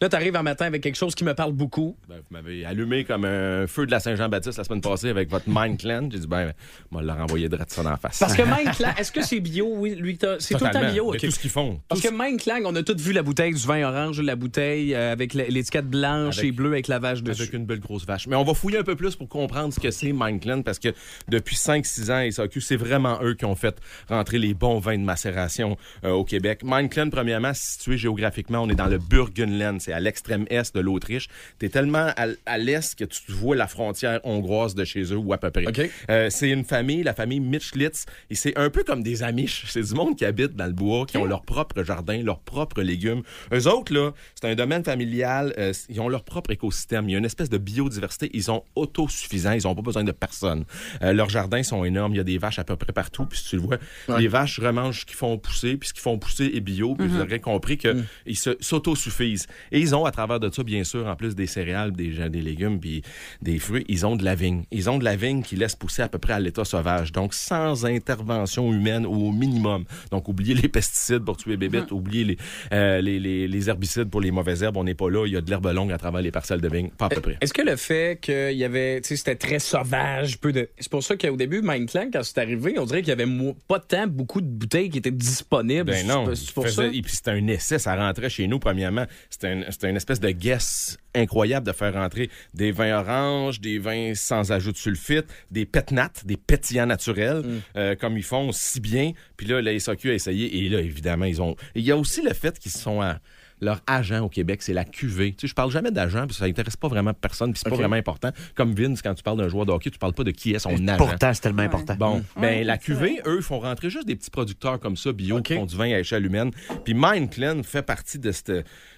[0.00, 1.96] là, t'arrives un matin avec quelque chose qui me parle beaucoup.
[2.08, 5.44] Ben, vous m'avez allumé comme un feu de la Saint-Jean-Baptiste la semaine passée avec votre
[5.46, 6.08] Mind Clan.
[6.10, 6.52] J'ai dit, ben,
[6.90, 8.18] moi, leur envoyer de ça dans la face.
[8.18, 9.68] Parce que Mind Clan, est-ce que c'est bio?
[9.72, 10.92] Oui, lui, t'as- c'est tout le temps Totalement.
[10.92, 11.10] bio.
[11.12, 11.24] Mais ok.
[11.24, 11.80] tout ce qu'ils font.
[11.88, 14.34] Parce Tout que Mind Clan, on a tous vu la bouteille du vin orange, la
[14.36, 17.42] bouteille euh, avec l'étiquette blanche Avec- et bleue avec lavage dessus.
[17.42, 18.26] Avec une belle grosse vache.
[18.26, 20.88] Mais on va fouiller un peu plus pour comprendre ce que c'est Mindclan parce que
[21.28, 23.76] depuis 5-6 ans, SAQ, c'est vraiment eux qui ont fait
[24.08, 26.60] rentrer les bons vins de macération euh, au Québec.
[26.64, 31.28] Mindclan, premièrement, situé géographiquement, on est dans le Burgenland, c'est à l'extrême est de l'Autriche.
[31.58, 35.32] T'es tellement à, à l'est que tu vois la frontière hongroise de chez eux ou
[35.32, 35.66] à peu près.
[35.66, 35.90] OK.
[36.10, 39.64] Euh, c'est une famille, la famille Mitchlitz, et c'est un peu comme des Amish.
[39.68, 42.82] C'est du monde qui habite dans le bois, qui ont leur propre jardin, leurs propres
[42.82, 43.22] légumes.
[43.52, 47.08] Eux autres, là, c'est un domaine familial, euh, ils ont leur propre écosystème.
[47.08, 48.30] Il y a une espèce de biodiversité.
[48.32, 50.64] Ils sont autosuffisants, ils n'ont pas besoin de personne.
[51.00, 53.56] Leurs jardins sont énormes, il y a des vaches à peu près partout, puis tu
[53.56, 53.78] le vois,
[54.18, 57.06] les vaches remangent ce qu'ils font pousser, puis ce qu'ils font pousser est bio, puis
[57.06, 59.46] vous aurez compris qu'ils se s'autosuffisent.
[59.72, 62.40] Et ils ont, à travers de ça, bien sûr, en plus des céréales, des, des
[62.40, 63.02] légumes, puis
[63.42, 64.64] des fruits, ils ont de la vigne.
[64.70, 67.34] Ils ont de la vigne qui laisse pousser à peu près à l'état sauvage, donc
[67.34, 69.84] sans intervention humaine au minimum.
[70.10, 72.36] Donc, oubliez les pesticides pour tuer les bébêtes, oubliez les,
[72.72, 75.36] euh, les, les, les herbicides pour les mauvaises herbes, on n'est pas là, il y
[75.36, 77.38] a de l'herbe longue à travers les parcelles de vigne, pas à peu près.
[77.40, 80.68] Est-ce que le fait qu'il y avait, tu sais, c'était très sauvage, peu de.
[80.78, 83.54] C'est pour ça qu'au début, Mind Clan, quand c'est arrivé, on dirait qu'il y avait
[83.66, 85.90] pas tant beaucoup de bouteilles qui étaient disponibles.
[85.90, 86.86] Ben non, pour ça.
[86.86, 89.06] et puis c'était un essai, ça rentrait chez nous premièrement.
[89.30, 93.78] C'était un- c'était une espèce de guess incroyable de faire rentrer des vins oranges, des
[93.78, 97.60] vins sans ajout de sulfite, des pétnats, des pétillants naturels, Mm.
[97.76, 99.12] euh, comme ils font si bien.
[99.36, 101.56] Puis là, la SAQ a essayé et là, évidemment, ils ont...
[101.74, 103.18] Il y a aussi le fait qu'ils sont à...
[103.60, 105.32] Leur agent au Québec, c'est la QV.
[105.32, 107.68] Tu sais, je parle jamais d'agent, parce que ça intéresse pas vraiment personne, puis c'est
[107.68, 107.74] Ok.
[107.74, 108.30] pas vraiment important.
[108.54, 110.58] Comme Vince, quand tu parles d'un joueur de hockey, tu parles pas de qui est
[110.58, 110.96] son agent.
[110.96, 111.94] Pourtant, c'est tellement important.
[111.96, 114.96] Bon, ben Ouais, la c'est QV, eux, ils font rentrer juste des petits producteurs comme
[114.96, 116.50] ça, bio, qui font du vin à échelle humaine.
[116.84, 118.52] Puis Mindclan fait partie de cette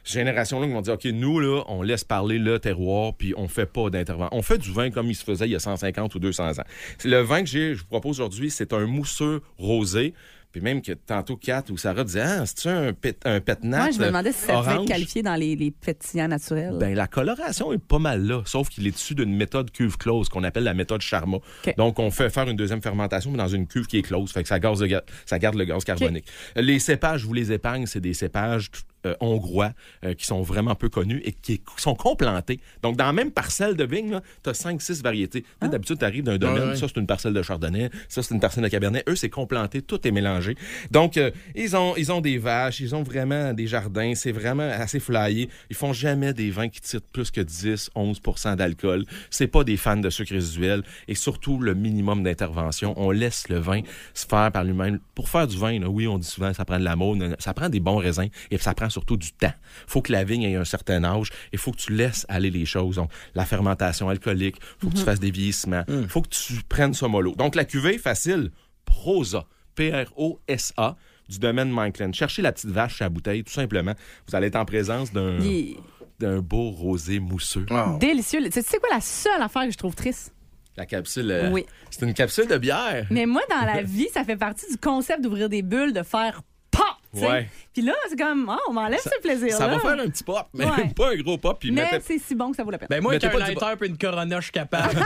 [0.04, 3.66] génération-là qui vont dire, OK, nous, là, on laisse parler le terroir, puis on fait
[3.66, 4.36] pas d'intervention.
[4.36, 6.64] On fait du vin comme il se faisait il y a 150 ou 200 ans.
[6.98, 10.14] C'est Le vin que je vous propose aujourd'hui, c'est un mousseux rosé.
[10.52, 13.90] Puis même que tantôt, Kat ou Sarah disaient, ah, c'est-tu un, pet, un pétnat Moi,
[13.92, 16.76] je me demandais si ça pouvait être qualifié dans les, les pétillants naturels.
[16.78, 20.28] Ben, la coloration est pas mal là, sauf qu'il est issu d'une méthode cuve close
[20.28, 21.38] qu'on appelle la méthode Charma.
[21.76, 24.42] Donc, on fait faire une deuxième fermentation mais dans une cuve qui est close, fait
[24.42, 26.26] que ça, garde le, ga- ça garde le gaz carbonique.
[26.56, 28.70] Les cépages, je vous les épargne, c'est des cépages
[29.06, 29.72] euh, hongrois
[30.04, 32.60] euh, qui sont vraiment peu connus et qui sont complantés.
[32.82, 35.44] Donc, dans la même parcelle de vigne, tu as 5-6 variétés.
[35.62, 38.40] D'habitude, tu arrives d'un domaine, Ah ça, c'est une parcelle de chardonnay, ça, c'est une
[38.40, 39.02] parcelle de cabernet.
[39.08, 40.54] Eux, c'est complanté, tout est mélangé.
[40.90, 44.68] Donc, euh, ils, ont, ils ont des vaches, ils ont vraiment des jardins, c'est vraiment
[44.68, 45.48] assez flyé.
[45.70, 49.06] Ils font jamais des vins qui tirent plus que 10-11% d'alcool.
[49.30, 52.92] C'est pas des fans de sucre résiduel et surtout le minimum d'intervention.
[52.98, 53.80] On laisse le vin
[54.12, 55.00] se faire par lui-même.
[55.14, 57.70] Pour faire du vin, là, oui, on dit souvent ça prend de l'amour, ça prend
[57.70, 59.52] des bons raisins et ça prend surtout du temps.
[59.86, 62.66] faut que la vigne ait un certain âge et faut que tu laisses aller les
[62.66, 62.96] choses.
[62.96, 65.04] Donc, la fermentation alcoolique, faut que tu Mhm.
[65.06, 67.34] fasses des vieillissements, faut que tu prennes ça mollo.
[67.36, 68.50] Donc, la cuvée, facile,
[68.84, 70.96] Prosa, P-R-O-S-A,
[71.28, 72.12] du domaine Minkland.
[72.14, 73.94] Cherchez la petite vache à la bouteille, tout simplement.
[74.26, 75.76] Vous allez être en présence d'un Il
[76.18, 77.64] d'un beau rosé mousseux.
[77.98, 78.40] Délicieux.
[78.44, 80.34] Tu sais- tu sais quoi la seule affaire que je trouve triste?
[80.76, 81.64] La capsule, euh, Oui.
[81.90, 83.06] c'est une capsule de bière.
[83.10, 86.42] Mais moi, dans la vie, ça fait partie du concept d'ouvrir des bulles, de faire
[86.70, 86.84] pop!
[87.12, 87.48] Ouais.
[87.72, 89.56] Puis là, c'est comme, ah, on m'enlève ce plaisir-là.
[89.56, 90.88] Ça va faire un petit pop, mais Ouais.
[90.96, 91.58] pas un gros pop.
[91.58, 92.88] Puis Mais mettez- c'est si bon que ça vaut la peine.
[92.90, 94.94] Ben moi, avec un lighter et une corona, je suis capable.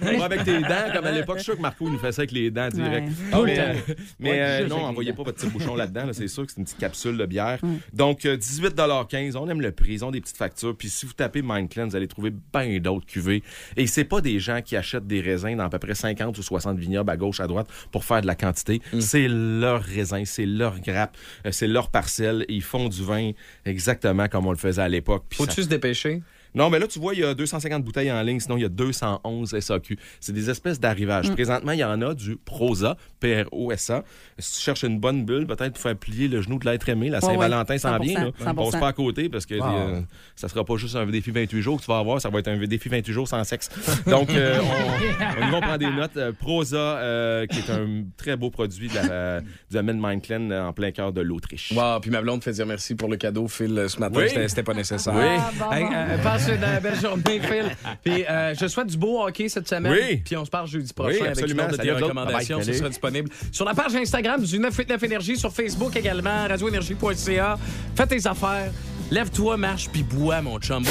[0.00, 2.20] Pas avec tes dents, comme à l'époque, je suis sûr que Marco nous fait ça
[2.22, 3.08] avec les dents direct.
[3.08, 3.12] Ouais.
[3.32, 3.74] Ah mais euh,
[4.18, 6.58] mais, ouais, euh, non, envoyez pas votre petit bouchon là-dedans, là, c'est sûr que c'est
[6.58, 7.58] une petite capsule de bière.
[7.92, 10.76] Donc, euh, 18,15 on aime le prix, ils ont des petites factures.
[10.76, 13.42] Puis si vous tapez Mindclan, vous allez trouver bien d'autres cuvées.
[13.76, 16.42] Et c'est pas des gens qui achètent des raisins dans à peu près 50 ou
[16.42, 18.82] 60 vignobles à gauche, à droite pour faire de la quantité.
[19.00, 21.16] C'est leur raisin, c'est leur grappe,
[21.46, 22.44] euh, c'est leur parcelle.
[22.48, 23.32] Ils font du vin
[23.64, 25.24] exactement comme on le faisait à l'époque.
[25.34, 26.22] Faut-tu ça- se dépêcher?
[26.54, 28.64] Non, mais là, tu vois, il y a 250 bouteilles en ligne, sinon il y
[28.64, 29.98] a 211 SAQ.
[30.20, 31.28] C'est des espèces d'arrivage.
[31.30, 31.34] Mm.
[31.34, 34.04] Présentement, il y en a du Prosa, P-R-O-S-A.
[34.38, 37.08] Si tu cherches une bonne bulle, peut-être pour faire plier le genou de l'être aimé.
[37.10, 37.78] La Ouais, Saint-Valentin ouais.
[37.78, 38.24] s'en vient.
[38.24, 38.30] Là.
[38.52, 38.54] 100%.
[38.58, 39.64] On se pas à côté parce que Wow.
[39.66, 40.00] euh,
[40.36, 42.48] ça sera pas juste un défi 28 jours que tu vas avoir, ça va être
[42.48, 43.68] un défi 28 jours sans sexe.
[44.06, 44.60] Donc, euh,
[45.40, 46.16] on, on y va prendre des notes.
[46.16, 50.50] Euh, Prosa, euh, qui est un très beau produit de la- euh, du domaine Mindclan
[50.50, 51.72] euh, en plein cœur de l'Autriche.
[51.74, 54.20] Wow, puis ma blonde fait dire merci pour le cadeau, Phil, euh, ce matin.
[54.20, 54.28] Oui.
[54.48, 55.14] C'était- pas nécessaire.
[55.14, 55.22] Oui.
[55.24, 56.16] Ah, bon, euh,
[56.46, 57.76] passe une belle journée, Phil.
[58.02, 59.92] Puis euh, je souhaite du beau hockey cette semaine.
[59.92, 60.16] Oui.
[60.24, 62.62] Puis on se parle jeudi prochain Oui, avec une autre de tes recommandations.
[62.62, 67.58] Ce sera disponible sur la page Instagram du 989 Énergie, sur Facebook également, radioénergie.ca.
[67.96, 68.70] Fais tes affaires.
[69.10, 70.82] Lève-toi, marche, puis bois, mon chum.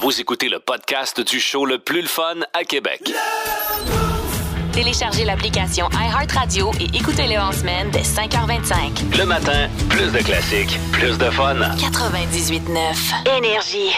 [0.00, 3.02] Vous écoutez le podcast du show le plus le fun à Québec.
[4.72, 9.18] Téléchargez l'application iHeartRadio et écoutez-le en semaine dès 5h25.
[9.18, 11.56] Le matin, plus de classiques, plus de fun.
[11.56, 13.92] 98.9 Énergie.